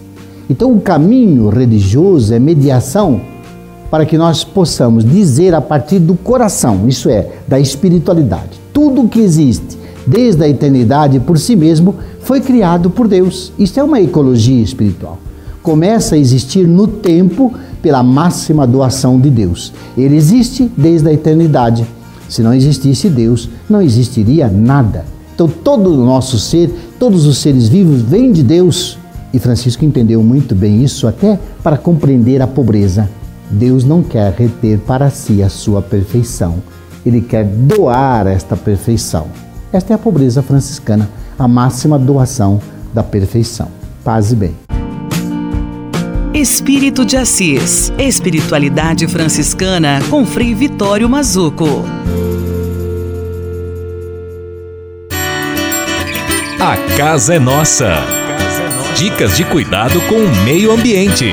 Então, 0.49 0.72
o 0.72 0.82
caminho 0.82 1.49
religioso 1.49 2.34
é 2.34 2.39
mediação 2.39 3.22
para 3.89 4.05
que 4.05 4.18
nós 4.18 4.43
possamos 4.43 5.03
dizer 5.03 5.53
a 5.53 5.62
partir 5.62 5.99
do 5.99 6.16
coração, 6.16 6.88
isso 6.88 7.09
é, 7.09 7.28
da 7.47 7.59
espiritualidade. 7.59 8.59
Tudo 8.74 9.01
o 9.01 9.09
que 9.09 9.20
existe 9.20 9.78
desde 10.05 10.43
a 10.43 10.49
eternidade 10.49 11.20
por 11.20 11.38
si 11.38 11.55
mesmo 11.55 11.95
foi 12.22 12.39
criado 12.39 12.89
por 12.89 13.07
Deus. 13.07 13.51
Isso 13.59 13.80
é 13.80 13.84
uma 13.84 13.99
ecologia 13.99 14.62
espiritual. 14.64 15.18
Começa 15.62 16.16
a 16.16 16.18
existir 16.18 16.68
no 16.68 16.88
tempo 16.88 17.53
pela 17.82 18.04
máxima 18.04 18.68
doação 18.68 19.20
de 19.20 19.30
Deus. 19.30 19.74
Ele 19.98 20.16
existe 20.16 20.72
desde 20.78 21.10
a 21.10 21.14
eternidade. 21.14 21.86
Se 22.30 22.42
não 22.42 22.54
existisse 22.54 23.10
Deus, 23.10 23.50
não 23.70 23.82
existiria 23.82 24.48
nada. 24.48 25.06
Então, 25.34 25.48
todo 25.48 25.92
o 25.92 26.06
nosso 26.06 26.38
ser, 26.38 26.70
todos 27.00 27.26
os 27.26 27.38
seres 27.40 27.68
vivos 27.68 28.02
vêm 28.02 28.32
de 28.32 28.44
Deus. 28.44 28.98
E 29.34 29.40
Francisco 29.40 29.84
entendeu 29.84 30.22
muito 30.22 30.54
bem 30.54 30.84
isso, 30.84 31.08
até 31.08 31.40
para 31.64 31.78
compreender 31.78 32.42
a 32.42 32.48
pobreza. 32.48 33.10
Deus 33.50 33.84
não 33.84 34.02
quer 34.02 34.34
reter 34.34 34.80
para 34.80 35.10
si 35.10 35.44
a 35.44 35.50
sua 35.50 35.82
perfeição. 35.82 36.56
Ele 37.06 37.22
quer 37.22 37.44
doar 37.46 38.28
esta 38.28 38.56
perfeição. 38.56 39.28
Esta 39.74 39.94
é 39.94 39.96
a 39.96 40.00
pobreza 40.00 40.42
franciscana, 40.42 41.10
a 41.38 41.48
máxima 41.48 41.98
doação 41.98 42.62
da 42.94 43.04
perfeição. 43.04 43.68
Paz 44.04 44.32
e 44.32 44.36
bem. 44.36 44.71
Espírito 46.42 47.06
de 47.06 47.16
Assis. 47.18 47.94
Espiritualidade 48.00 49.08
franciscana 49.08 50.00
com 50.10 50.26
Frei 50.26 50.56
Vitório 50.56 51.08
Mazuco. 51.08 51.86
A 56.60 56.98
casa 56.98 57.36
é 57.36 57.39
nossa. 57.39 57.94
Dicas 58.98 59.38
de 59.38 59.46
cuidado 59.46 60.02
com 60.10 60.16
o 60.16 60.44
meio 60.44 60.72
ambiente. 60.72 61.28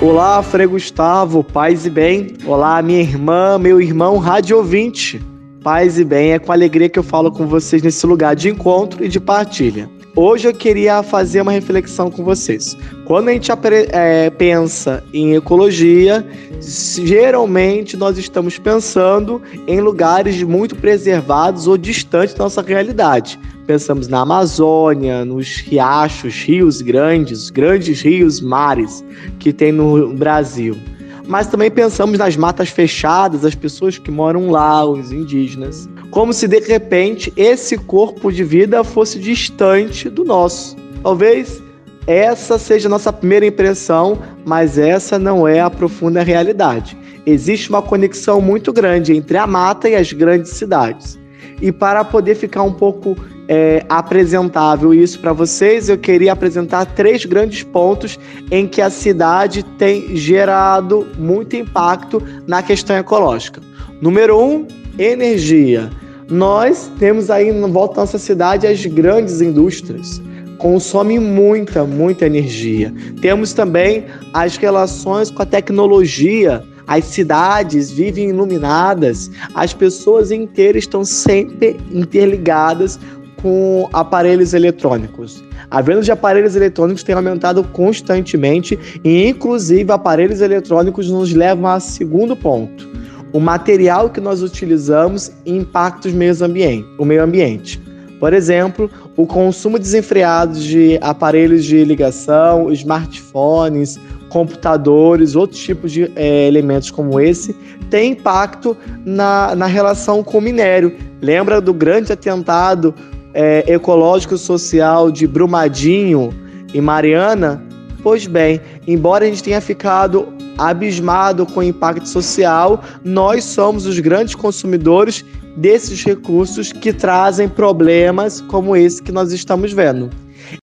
Olá, 0.00 0.40
Frei 0.40 0.68
Gustavo, 0.68 1.42
paz 1.42 1.84
e 1.84 1.90
bem. 1.90 2.34
Olá, 2.46 2.80
minha 2.80 3.00
irmã, 3.00 3.58
meu 3.58 3.80
irmão 3.80 4.18
rádio 4.18 4.56
ouvinte. 4.56 5.20
Paz 5.64 5.98
e 5.98 6.04
bem, 6.04 6.30
é 6.30 6.38
com 6.38 6.52
alegria 6.52 6.88
que 6.88 6.98
eu 7.00 7.02
falo 7.02 7.32
com 7.32 7.44
vocês 7.48 7.82
nesse 7.82 8.06
lugar 8.06 8.36
de 8.36 8.50
encontro 8.50 9.04
e 9.04 9.08
de 9.08 9.18
partilha. 9.18 9.90
Hoje 10.16 10.48
eu 10.48 10.52
queria 10.52 11.02
fazer 11.04 11.40
uma 11.40 11.52
reflexão 11.52 12.10
com 12.10 12.24
vocês. 12.24 12.76
Quando 13.04 13.28
a 13.28 13.32
gente 13.32 13.50
é, 13.92 14.28
pensa 14.30 15.04
em 15.12 15.34
ecologia, 15.34 16.26
geralmente 16.60 17.96
nós 17.96 18.18
estamos 18.18 18.58
pensando 18.58 19.40
em 19.68 19.80
lugares 19.80 20.42
muito 20.42 20.74
preservados 20.74 21.68
ou 21.68 21.78
distantes 21.78 22.34
da 22.34 22.44
nossa 22.44 22.60
realidade. 22.60 23.38
Pensamos 23.66 24.08
na 24.08 24.22
Amazônia, 24.22 25.24
nos 25.24 25.58
riachos, 25.58 26.34
rios 26.42 26.82
grandes, 26.82 27.48
grandes 27.48 28.02
rios, 28.02 28.40
mares 28.40 29.04
que 29.38 29.52
tem 29.52 29.70
no 29.70 30.12
Brasil. 30.14 30.76
Mas 31.24 31.46
também 31.46 31.70
pensamos 31.70 32.18
nas 32.18 32.36
matas 32.36 32.68
fechadas, 32.68 33.44
as 33.44 33.54
pessoas 33.54 33.96
que 33.96 34.10
moram 34.10 34.50
lá, 34.50 34.84
os 34.84 35.12
indígenas 35.12 35.88
como 36.10 36.32
se 36.32 36.48
de 36.48 36.58
repente 36.60 37.32
esse 37.36 37.76
corpo 37.76 38.32
de 38.32 38.42
vida 38.42 38.82
fosse 38.82 39.18
distante 39.18 40.08
do 40.08 40.24
nosso. 40.24 40.76
Talvez 41.02 41.62
essa 42.06 42.58
seja 42.58 42.88
a 42.88 42.90
nossa 42.90 43.12
primeira 43.12 43.46
impressão, 43.46 44.18
mas 44.44 44.78
essa 44.78 45.18
não 45.18 45.46
é 45.46 45.60
a 45.60 45.70
profunda 45.70 46.22
realidade. 46.22 46.96
Existe 47.24 47.68
uma 47.68 47.82
conexão 47.82 48.40
muito 48.40 48.72
grande 48.72 49.14
entre 49.14 49.36
a 49.36 49.46
mata 49.46 49.88
e 49.88 49.94
as 49.94 50.12
grandes 50.12 50.52
cidades. 50.52 51.18
E 51.60 51.70
para 51.70 52.02
poder 52.02 52.34
ficar 52.34 52.62
um 52.62 52.72
pouco 52.72 53.16
é, 53.46 53.84
apresentável 53.88 54.94
isso 54.94 55.18
para 55.20 55.32
vocês, 55.32 55.88
eu 55.88 55.98
queria 55.98 56.32
apresentar 56.32 56.86
três 56.86 57.24
grandes 57.24 57.62
pontos 57.62 58.18
em 58.50 58.66
que 58.66 58.80
a 58.80 58.88
cidade 58.88 59.62
tem 59.62 60.16
gerado 60.16 61.06
muito 61.18 61.54
impacto 61.56 62.22
na 62.46 62.62
questão 62.62 62.96
ecológica. 62.96 63.60
Número 64.00 64.40
um, 64.40 64.66
energia. 64.98 65.90
Nós 66.30 66.90
temos 66.98 67.28
aí 67.28 67.52
na 67.52 67.66
volta 67.66 67.96
da 67.96 68.00
nossa 68.02 68.18
cidade 68.18 68.66
as 68.66 68.86
grandes 68.86 69.40
indústrias, 69.40 70.22
consomem 70.58 71.18
muita, 71.18 71.84
muita 71.84 72.26
energia. 72.26 72.94
Temos 73.20 73.52
também 73.52 74.04
as 74.32 74.56
relações 74.56 75.30
com 75.30 75.42
a 75.42 75.46
tecnologia. 75.46 76.62
As 76.86 77.04
cidades 77.04 77.90
vivem 77.90 78.30
iluminadas, 78.30 79.30
as 79.54 79.72
pessoas 79.72 80.32
inteiras 80.32 80.84
estão 80.84 81.04
sempre 81.04 81.76
interligadas 81.92 82.98
com 83.40 83.88
aparelhos 83.92 84.54
eletrônicos. 84.54 85.42
A 85.70 85.80
venda 85.80 86.02
de 86.02 86.10
aparelhos 86.10 86.56
eletrônicos 86.56 87.02
tem 87.02 87.14
aumentado 87.14 87.62
constantemente 87.62 88.78
e, 89.04 89.28
inclusive, 89.28 89.90
aparelhos 89.92 90.40
eletrônicos 90.40 91.08
nos 91.10 91.32
levam 91.32 91.66
a 91.68 91.78
segundo 91.78 92.36
ponto 92.36 92.90
o 93.32 93.40
material 93.40 94.10
que 94.10 94.20
nós 94.20 94.42
utilizamos 94.42 95.30
e 95.44 95.52
impactos 95.52 96.12
ambiente, 96.42 96.86
o 96.98 97.04
meio 97.04 97.22
ambiente. 97.22 97.80
Por 98.18 98.34
exemplo, 98.34 98.90
o 99.16 99.26
consumo 99.26 99.78
desenfreado 99.78 100.58
de 100.58 100.98
aparelhos 101.00 101.64
de 101.64 101.82
ligação, 101.84 102.70
smartphones, 102.70 103.98
computadores, 104.28 105.34
outros 105.34 105.60
tipos 105.60 105.90
de 105.90 106.10
é, 106.14 106.46
elementos 106.46 106.90
como 106.90 107.18
esse, 107.18 107.54
tem 107.88 108.12
impacto 108.12 108.76
na, 109.04 109.54
na 109.56 109.66
relação 109.66 110.22
com 110.22 110.38
o 110.38 110.40
minério. 110.40 110.94
Lembra 111.20 111.60
do 111.60 111.72
grande 111.72 112.12
atentado 112.12 112.94
é, 113.32 113.64
ecológico 113.66 114.36
social 114.36 115.10
de 115.10 115.26
Brumadinho 115.26 116.30
e 116.74 116.80
Mariana? 116.80 117.62
Pois 118.02 118.26
bem, 118.26 118.60
embora 118.86 119.24
a 119.24 119.28
gente 119.28 119.42
tenha 119.42 119.60
ficado 119.60 120.28
abismado 120.68 121.46
com 121.46 121.60
o 121.60 121.62
impacto 121.62 122.06
social, 122.08 122.82
nós 123.04 123.44
somos 123.44 123.86
os 123.86 123.98
grandes 123.98 124.34
consumidores 124.34 125.24
desses 125.56 126.04
recursos 126.04 126.72
que 126.72 126.92
trazem 126.92 127.48
problemas 127.48 128.40
como 128.42 128.76
esse 128.76 129.02
que 129.02 129.10
nós 129.10 129.32
estamos 129.32 129.72
vendo. 129.72 130.10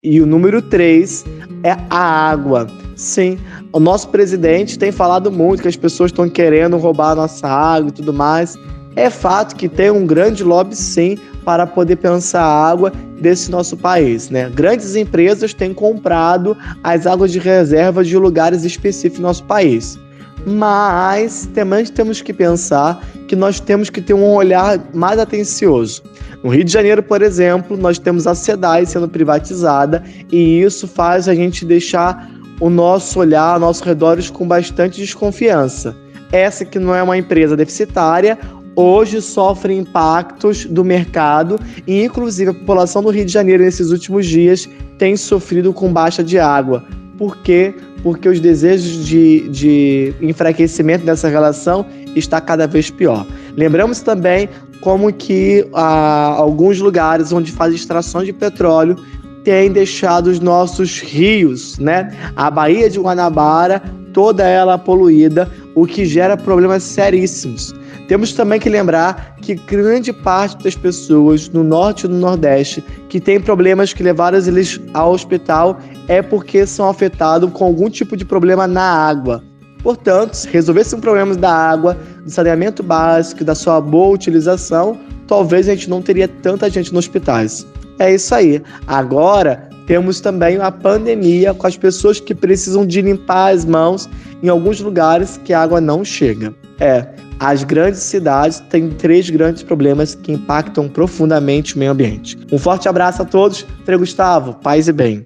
E 0.04 0.22
o 0.22 0.26
número 0.26 0.62
3 0.62 1.26
é 1.64 1.78
a 1.90 2.30
água. 2.30 2.68
Sim, 2.96 3.38
o 3.72 3.80
nosso 3.80 4.10
presidente 4.10 4.78
tem 4.78 4.92
falado 4.92 5.32
muito 5.32 5.62
que 5.62 5.68
as 5.68 5.76
pessoas 5.76 6.12
estão 6.12 6.28
querendo 6.30 6.78
roubar 6.78 7.12
a 7.12 7.16
nossa 7.16 7.48
água 7.48 7.90
e 7.90 7.92
tudo 7.92 8.12
mais. 8.12 8.58
É 8.96 9.10
fato 9.10 9.56
que 9.56 9.70
tem 9.70 9.92
um 9.92 10.06
grande 10.06 10.44
lobby, 10.44 10.76
sim, 10.76 11.18
para 11.48 11.66
poder 11.66 11.96
pensar 11.96 12.42
a 12.42 12.70
água 12.70 12.92
desse 13.22 13.50
nosso 13.50 13.78
país. 13.78 14.30
Né? 14.30 14.50
Grandes 14.54 14.98
empresas 14.98 15.54
têm 15.54 15.74
comprado 15.74 16.58
as 16.84 17.08
águas 17.08 17.32
de 17.32 17.40
reserva 17.40 18.04
de 18.04 18.18
lugares 18.18 18.66
específicos 18.66 19.22
no 19.22 19.28
nosso 19.28 19.46
país. 19.46 19.98
Mas 20.46 21.50
também 21.54 21.86
temos 21.86 22.22
que 22.22 22.34
pensar 22.34 23.02
que 23.30 23.36
nós 23.36 23.62
temos 23.62 23.90
que 23.90 24.02
ter 24.02 24.14
um 24.14 24.30
olhar 24.34 24.78
mais 24.94 25.18
atencioso. 25.20 26.04
No 26.44 26.50
Rio 26.50 26.66
de 26.66 26.74
Janeiro, 26.74 27.02
por 27.02 27.22
exemplo, 27.22 27.78
nós 27.78 27.98
temos 27.98 28.28
a 28.28 28.36
SEDAI 28.36 28.86
sendo 28.86 29.08
privatizada 29.08 30.04
e 30.30 30.60
isso 30.60 30.86
faz 30.86 31.30
a 31.30 31.34
gente 31.34 31.64
deixar 31.64 32.30
o 32.60 32.70
nosso 32.70 33.22
olhar 33.22 33.54
ao 33.54 33.60
nosso 33.60 33.86
redor 33.86 34.18
com 34.34 34.46
bastante 34.46 35.00
desconfiança. 35.00 35.96
Essa 36.30 36.66
que 36.66 36.78
não 36.78 36.94
é 36.94 37.02
uma 37.02 37.18
empresa 37.18 37.56
deficitária, 37.56 38.38
hoje 38.78 39.20
sofre 39.24 39.76
impactos 39.76 40.66
do 40.66 40.86
mercado 40.86 41.60
e, 41.88 42.04
inclusive, 42.04 42.52
a 42.52 42.54
população 42.54 43.02
do 43.02 43.10
Rio 43.10 43.26
de 43.26 43.32
Janeiro 43.32 43.64
nesses 43.64 43.90
últimos 43.90 44.28
dias 44.28 44.70
tem 45.00 45.18
sofrido 45.18 45.74
com 45.74 45.92
baixa 45.92 46.24
de 46.24 46.38
água. 46.38 46.84
Por 47.18 47.38
quê? 47.38 47.74
Porque 48.04 48.30
os 48.30 48.40
desejos 48.40 49.04
de, 49.04 49.50
de 49.50 50.14
enfraquecimento 50.22 51.04
dessa 51.04 51.28
relação 51.28 51.88
está 52.16 52.40
cada 52.40 52.68
vez 52.68 52.92
pior. 52.92 53.26
Lembramos 53.56 54.02
também 54.02 54.48
como 54.80 55.12
que 55.12 55.68
ah, 55.74 56.36
alguns 56.38 56.80
lugares 56.80 57.32
onde 57.32 57.52
faz 57.52 57.74
extração 57.74 58.24
de 58.24 58.32
petróleo 58.32 58.96
têm 59.44 59.72
deixado 59.72 60.28
os 60.28 60.40
nossos 60.40 61.00
rios, 61.00 61.80
né? 61.80 62.16
A 62.36 62.52
Baía 62.52 62.90
de 62.90 63.00
Guanabara, 63.00 63.82
toda 64.14 64.48
ela 64.48 64.78
poluída, 64.78 65.50
o 65.74 65.88
que 65.88 66.06
gera 66.06 66.38
problemas 66.38 66.84
seríssimos. 66.84 67.74
Temos 68.08 68.32
também 68.32 68.60
que 68.60 68.70
lembrar 68.70 69.36
que 69.42 69.54
grande 69.54 70.14
parte 70.14 70.64
das 70.64 70.76
pessoas 70.76 71.50
no 71.50 71.64
norte 71.64 72.06
e 72.06 72.08
no 72.08 72.18
nordeste 72.18 72.82
que 73.10 73.20
têm 73.20 73.40
problemas 73.40 73.94
que 73.94 74.02
levaram 74.02 74.38
eles 74.38 74.80
ao 74.94 75.12
hospital 75.12 75.80
é 76.08 76.22
porque 76.22 76.66
são 76.66 76.88
afetados 76.88 77.52
com 77.52 77.66
algum 77.66 77.90
tipo 77.90 78.16
de 78.16 78.24
problema 78.24 78.66
na 78.66 78.82
água. 78.82 79.44
Portanto, 79.84 80.34
se 80.34 80.48
resolvesse 80.48 80.96
um 80.96 81.02
problema 81.02 81.36
da 81.36 81.52
água, 81.52 81.98
do 82.24 82.32
saneamento 82.32 82.82
básico, 82.82 83.44
da 83.44 83.54
sua 83.54 83.80
boa 83.82 84.14
utilização, 84.14 84.98
talvez 85.28 85.68
a 85.68 85.76
gente 85.76 85.90
não 85.90 86.02
teria 86.02 86.28
tanta 86.28 86.70
gente 86.70 86.94
nos 86.94 87.06
hospitais. 87.06 87.68
É 88.00 88.14
isso 88.14 88.34
aí. 88.34 88.62
Agora 88.88 89.70
temos 89.86 90.20
também 90.20 90.58
a 90.58 90.72
pandemia 90.72 91.54
com 91.54 91.68
as 91.68 91.78
pessoas 91.78 92.20
que 92.20 92.36
precisam 92.36 92.86
de 92.86 93.02
limpar 93.02 93.54
as 93.54 93.66
mãos 93.66 94.10
em 94.42 94.50
alguns 94.50 94.82
lugares 94.82 95.40
que 95.44 95.54
a 95.54 95.62
água 95.62 95.80
não 95.80 96.04
chega. 96.04 96.54
É, 96.80 97.08
as 97.40 97.64
grandes 97.64 98.02
cidades 98.02 98.60
têm 98.70 98.90
três 98.90 99.30
grandes 99.30 99.64
problemas 99.64 100.16
que 100.16 100.32
impactam 100.32 100.90
profundamente 100.90 101.76
o 101.76 101.80
meio 101.80 101.92
ambiente. 101.92 102.38
Um 102.52 102.58
forte 102.58 102.90
abraço 102.90 103.22
a 103.22 103.26
todos. 103.26 103.66
Frei 103.86 103.98
Gustavo, 103.98 104.56
paz 104.56 104.88
e 104.88 104.94
bem. 104.94 105.24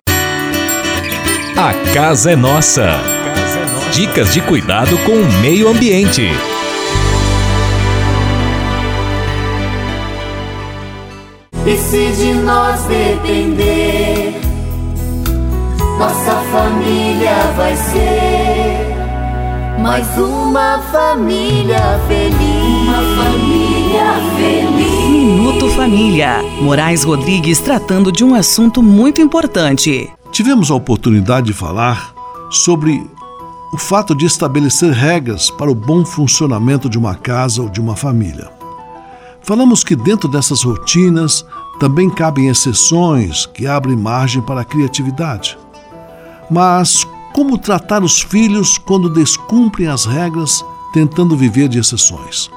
A 1.57 1.93
casa 1.93 2.32
é 2.32 2.36
nossa. 2.36 2.99
Dicas 3.93 4.34
de 4.34 4.41
cuidado 4.41 4.97
com 4.99 5.12
o 5.12 5.41
meio 5.41 5.68
ambiente. 5.68 6.30
E 11.66 11.78
se 11.78 12.12
de 12.14 12.34
nós 12.34 12.82
depender, 12.86 14.34
nossa 15.99 16.36
família 16.51 17.36
vai 17.55 17.76
ser 17.76 18.50
mais 19.82 20.15
uma 20.15 20.79
família 20.91 21.99
feliz. 22.07 22.38
Uma 22.38 23.01
família 23.23 24.13
feliz. 24.36 25.09
Minuto 25.09 25.69
Família. 25.69 26.43
Moraes 26.61 27.03
Rodrigues 27.03 27.59
tratando 27.59 28.11
de 28.11 28.23
um 28.23 28.36
assunto 28.36 28.84
muito 28.84 29.21
importante. 29.21 30.07
Tivemos 30.32 30.69
a 30.69 30.75
oportunidade 30.75 31.47
de 31.47 31.53
falar 31.53 32.13
sobre 32.51 33.03
o 33.73 33.77
fato 33.77 34.13
de 34.13 34.25
estabelecer 34.25 34.91
regras 34.91 35.49
para 35.49 35.71
o 35.71 35.75
bom 35.75 36.05
funcionamento 36.05 36.88
de 36.88 36.99
uma 36.99 37.15
casa 37.15 37.63
ou 37.63 37.69
de 37.69 37.82
uma 37.82 37.95
família. 37.95 38.51
Falamos 39.41 39.84
que 39.84 39.95
dentro 39.95 40.29
dessas 40.29 40.61
rotinas 40.61 41.43
também 41.79 42.07
cabem 42.07 42.49
exceções 42.49 43.47
que 43.47 43.65
abrem 43.65 43.95
margem 43.95 44.43
para 44.43 44.61
a 44.61 44.65
criatividade. 44.65 45.57
Mas 46.51 47.07
como 47.34 47.57
tratar 47.57 48.03
os 48.03 48.21
filhos 48.21 48.77
quando 48.77 49.09
descumprem 49.09 49.88
as 49.88 50.05
regras, 50.05 50.63
tentando 50.93 51.38
viver 51.38 51.67
de 51.67 51.79
exceções? 51.79 52.49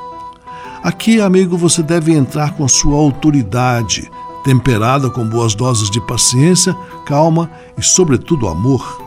Aqui, 0.83 1.21
amigo, 1.21 1.57
você 1.57 1.83
deve 1.83 2.13
entrar 2.13 2.55
com 2.55 2.69
sua 2.69 2.97
autoridade, 2.97 4.11
temperada 4.45 5.09
com 5.09 5.27
boas 5.27 5.55
doses 5.55 5.91
de 5.91 6.01
paciência, 6.01 6.77
calma 7.07 7.51
e, 7.79 7.83
sobretudo, 7.83 8.49
amor. 8.49 9.03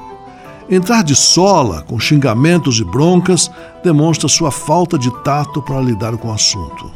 Entrar 0.69 1.03
de 1.03 1.15
sola, 1.15 1.83
com 1.83 1.99
xingamentos 1.99 2.79
e 2.79 2.83
broncas, 2.83 3.49
demonstra 3.83 4.27
sua 4.27 4.51
falta 4.51 4.97
de 4.97 5.11
tato 5.23 5.61
para 5.61 5.79
lidar 5.79 6.17
com 6.17 6.29
o 6.29 6.33
assunto. 6.33 6.91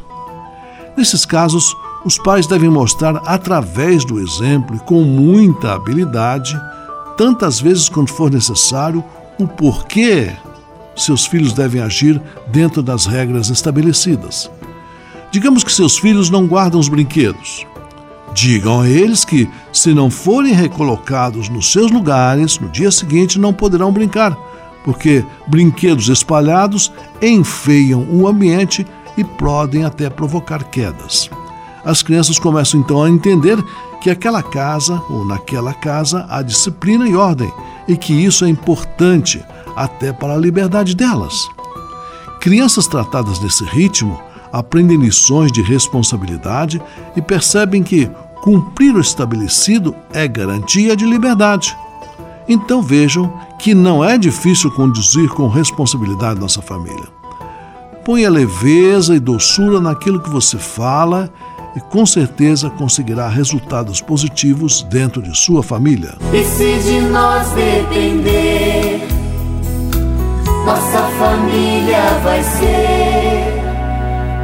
Nesses 0.96 1.24
casos, 1.24 1.74
os 2.04 2.18
pais 2.18 2.46
devem 2.46 2.68
mostrar 2.68 3.22
através 3.24 4.04
do 4.04 4.18
exemplo 4.18 4.76
e 4.76 4.80
com 4.80 5.02
muita 5.04 5.72
habilidade, 5.72 6.60
tantas 7.16 7.60
vezes 7.60 7.88
quanto 7.88 8.12
for 8.12 8.30
necessário, 8.30 9.04
o 9.38 9.46
porquê 9.46 10.32
seus 10.96 11.26
filhos 11.26 11.52
devem 11.52 11.80
agir 11.80 12.20
dentro 12.48 12.82
das 12.82 13.06
regras 13.06 13.48
estabelecidas. 13.48 14.50
Digamos 15.30 15.64
que 15.64 15.72
seus 15.72 15.98
filhos 15.98 16.28
não 16.28 16.46
guardam 16.46 16.78
os 16.78 16.88
brinquedos. 16.88 17.66
Digam 18.34 18.80
a 18.80 18.88
eles 18.88 19.24
que, 19.24 19.48
se 19.72 19.92
não 19.92 20.10
forem 20.10 20.52
recolocados 20.52 21.48
nos 21.48 21.70
seus 21.70 21.90
lugares, 21.90 22.58
no 22.58 22.68
dia 22.68 22.90
seguinte 22.90 23.38
não 23.38 23.52
poderão 23.52 23.92
brincar, 23.92 24.36
porque 24.84 25.24
brinquedos 25.46 26.08
espalhados 26.08 26.92
enfeiam 27.20 28.06
o 28.10 28.26
ambiente 28.26 28.86
e 29.16 29.24
podem 29.24 29.84
até 29.84 30.08
provocar 30.08 30.64
quedas. 30.64 31.30
As 31.84 32.02
crianças 32.02 32.38
começam 32.38 32.80
então 32.80 33.02
a 33.02 33.10
entender 33.10 33.62
que 34.02 34.10
aquela 34.10 34.42
casa 34.42 35.00
ou 35.08 35.24
naquela 35.24 35.72
casa 35.72 36.26
há 36.28 36.42
disciplina 36.42 37.08
e 37.08 37.14
ordem 37.14 37.52
e 37.86 37.96
que 37.96 38.12
isso 38.12 38.44
é 38.44 38.48
importante 38.48 39.42
até 39.76 40.12
para 40.12 40.34
a 40.34 40.38
liberdade 40.38 40.96
delas. 40.96 41.48
Crianças 42.40 42.88
tratadas 42.88 43.38
nesse 43.40 43.64
ritmo 43.64 44.20
aprendem 44.52 44.98
lições 44.98 45.52
de 45.52 45.62
responsabilidade 45.62 46.82
e 47.14 47.22
percebem 47.22 47.82
que 47.84 48.10
cumprir 48.42 48.92
o 48.96 49.00
estabelecido 49.00 49.94
é 50.12 50.26
garantia 50.26 50.96
de 50.96 51.06
liberdade. 51.06 51.76
Então 52.48 52.82
vejam 52.82 53.32
que 53.56 53.72
não 53.72 54.04
é 54.04 54.18
difícil 54.18 54.72
conduzir 54.72 55.28
com 55.28 55.46
responsabilidade 55.46 56.40
nossa 56.40 56.60
família. 56.60 57.06
Ponha 58.04 58.28
leveza 58.28 59.14
e 59.14 59.20
doçura 59.20 59.80
naquilo 59.80 60.20
que 60.20 60.28
você 60.28 60.58
fala 60.58 61.32
e 61.74 61.80
com 61.80 62.04
certeza 62.04 62.70
conseguirá 62.70 63.28
resultados 63.28 64.00
positivos 64.00 64.82
dentro 64.82 65.22
de 65.22 65.36
sua 65.36 65.62
família. 65.62 66.16
E 66.32 66.44
se 66.44 66.78
de 66.78 67.00
nós 67.00 67.48
depender, 67.52 69.06
nossa 70.64 71.02
família 71.18 72.18
vai 72.22 72.42
ser 72.42 73.62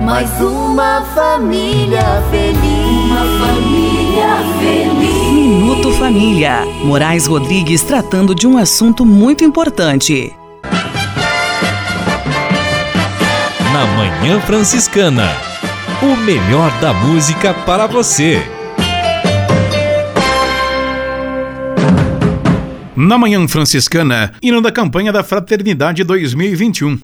mais 0.03 0.41
uma 0.41 1.03
família 1.15 2.23
feliz. 2.31 3.11
Uma 3.11 3.47
família 3.47 4.39
feliz. 4.59 5.33
Minuto 5.33 5.93
Família. 5.93 6.65
Moraes 6.83 7.27
Rodrigues 7.27 7.83
tratando 7.83 8.35
de 8.35 8.47
um 8.47 8.57
assunto 8.57 9.05
muito 9.05 9.45
importante. 9.45 10.35
Na 13.73 13.87
Manhã 13.87 14.41
Franciscana. 14.41 15.48
O 16.01 16.17
melhor 16.17 16.71
da 16.81 16.93
música 16.95 17.53
para 17.53 17.89
você. 17.89 18.41
Na 22.95 23.19
Manhã 23.19 23.49
Franciscana, 23.49 24.33
hino 24.41 24.63
da 24.63 24.71
campanha 24.71 25.13
da 25.13 25.25
Fraternidade 25.25 26.05
2021. 26.05 27.01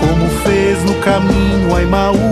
Como 0.00 0.26
fez 0.42 0.82
no 0.84 0.94
caminho 1.00 1.76
a. 1.76 2.31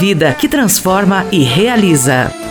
vida 0.01 0.33
que 0.33 0.49
transforma 0.49 1.27
e 1.31 1.43
realiza. 1.43 2.50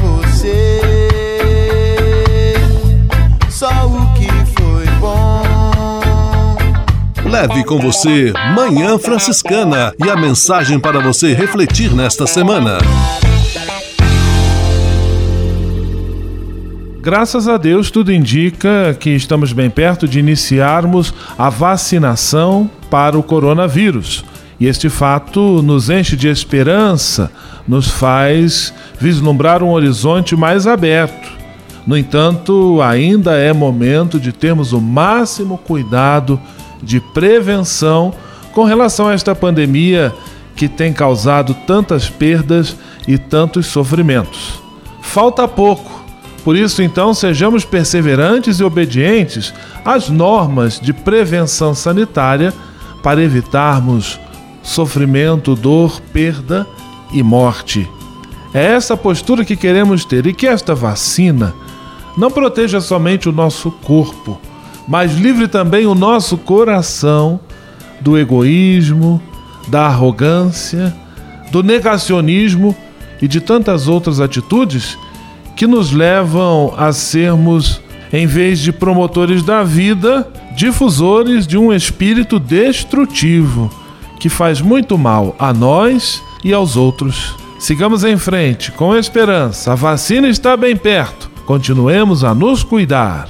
Leve 7.41 7.63
com 7.63 7.79
você 7.79 8.31
Manhã 8.55 8.99
Franciscana 8.99 9.95
e 9.97 10.07
a 10.07 10.15
mensagem 10.15 10.79
para 10.79 10.99
você 10.99 11.33
refletir 11.33 11.91
nesta 11.91 12.27
semana. 12.27 12.77
Graças 17.01 17.47
a 17.47 17.57
Deus, 17.57 17.89
tudo 17.89 18.13
indica 18.13 18.95
que 18.99 19.09
estamos 19.09 19.53
bem 19.53 19.71
perto 19.71 20.07
de 20.07 20.19
iniciarmos 20.19 21.11
a 21.35 21.49
vacinação 21.49 22.69
para 22.91 23.17
o 23.17 23.23
coronavírus. 23.23 24.23
E 24.59 24.67
este 24.67 24.87
fato 24.87 25.63
nos 25.63 25.89
enche 25.89 26.15
de 26.15 26.27
esperança, 26.27 27.31
nos 27.67 27.87
faz 27.87 28.71
vislumbrar 28.99 29.63
um 29.63 29.71
horizonte 29.71 30.35
mais 30.35 30.67
aberto. 30.67 31.27
No 31.87 31.97
entanto, 31.97 32.79
ainda 32.83 33.35
é 33.35 33.51
momento 33.51 34.19
de 34.19 34.31
termos 34.31 34.73
o 34.73 34.79
máximo 34.79 35.57
cuidado 35.57 36.39
de 36.81 36.99
prevenção 36.99 38.13
com 38.53 38.63
relação 38.63 39.07
a 39.07 39.13
esta 39.13 39.33
pandemia 39.33 40.13
que 40.55 40.67
tem 40.67 40.91
causado 40.93 41.53
tantas 41.65 42.09
perdas 42.09 42.75
e 43.07 43.17
tantos 43.17 43.67
sofrimentos. 43.67 44.61
Falta 45.01 45.47
pouco. 45.47 46.01
Por 46.43 46.55
isso, 46.55 46.81
então, 46.81 47.13
sejamos 47.13 47.63
perseverantes 47.63 48.59
e 48.59 48.63
obedientes 48.63 49.53
às 49.85 50.09
normas 50.09 50.79
de 50.79 50.91
prevenção 50.91 51.75
sanitária 51.75 52.53
para 53.03 53.21
evitarmos 53.21 54.19
sofrimento, 54.63 55.55
dor, 55.55 56.01
perda 56.13 56.67
e 57.11 57.21
morte. 57.21 57.89
É 58.53 58.65
essa 58.65 58.97
postura 58.97 59.45
que 59.45 59.55
queremos 59.55 60.03
ter 60.03 60.25
e 60.25 60.33
que 60.33 60.47
esta 60.47 60.75
vacina 60.75 61.53
não 62.17 62.29
proteja 62.29 62.81
somente 62.81 63.29
o 63.29 63.31
nosso 63.31 63.71
corpo, 63.71 64.39
mas 64.91 65.13
livre 65.13 65.47
também 65.47 65.85
o 65.85 65.95
nosso 65.95 66.37
coração 66.37 67.39
do 68.01 68.17
egoísmo, 68.17 69.21
da 69.69 69.85
arrogância, 69.85 70.93
do 71.49 71.63
negacionismo 71.63 72.75
e 73.21 73.25
de 73.25 73.39
tantas 73.39 73.87
outras 73.87 74.19
atitudes 74.19 74.97
que 75.55 75.65
nos 75.65 75.93
levam 75.93 76.73
a 76.75 76.91
sermos, 76.91 77.79
em 78.11 78.27
vez 78.27 78.59
de 78.59 78.73
promotores 78.73 79.43
da 79.43 79.63
vida, 79.63 80.27
difusores 80.57 81.47
de 81.47 81.57
um 81.57 81.71
espírito 81.71 82.37
destrutivo 82.37 83.71
que 84.19 84.27
faz 84.27 84.59
muito 84.59 84.97
mal 84.97 85.33
a 85.39 85.53
nós 85.53 86.21
e 86.43 86.51
aos 86.51 86.75
outros. 86.75 87.33
Sigamos 87.57 88.03
em 88.03 88.17
frente 88.17 88.73
com 88.73 88.93
esperança, 88.93 89.71
a 89.71 89.75
vacina 89.75 90.27
está 90.27 90.57
bem 90.57 90.75
perto. 90.75 91.31
Continuemos 91.45 92.25
a 92.25 92.35
nos 92.35 92.61
cuidar. 92.61 93.29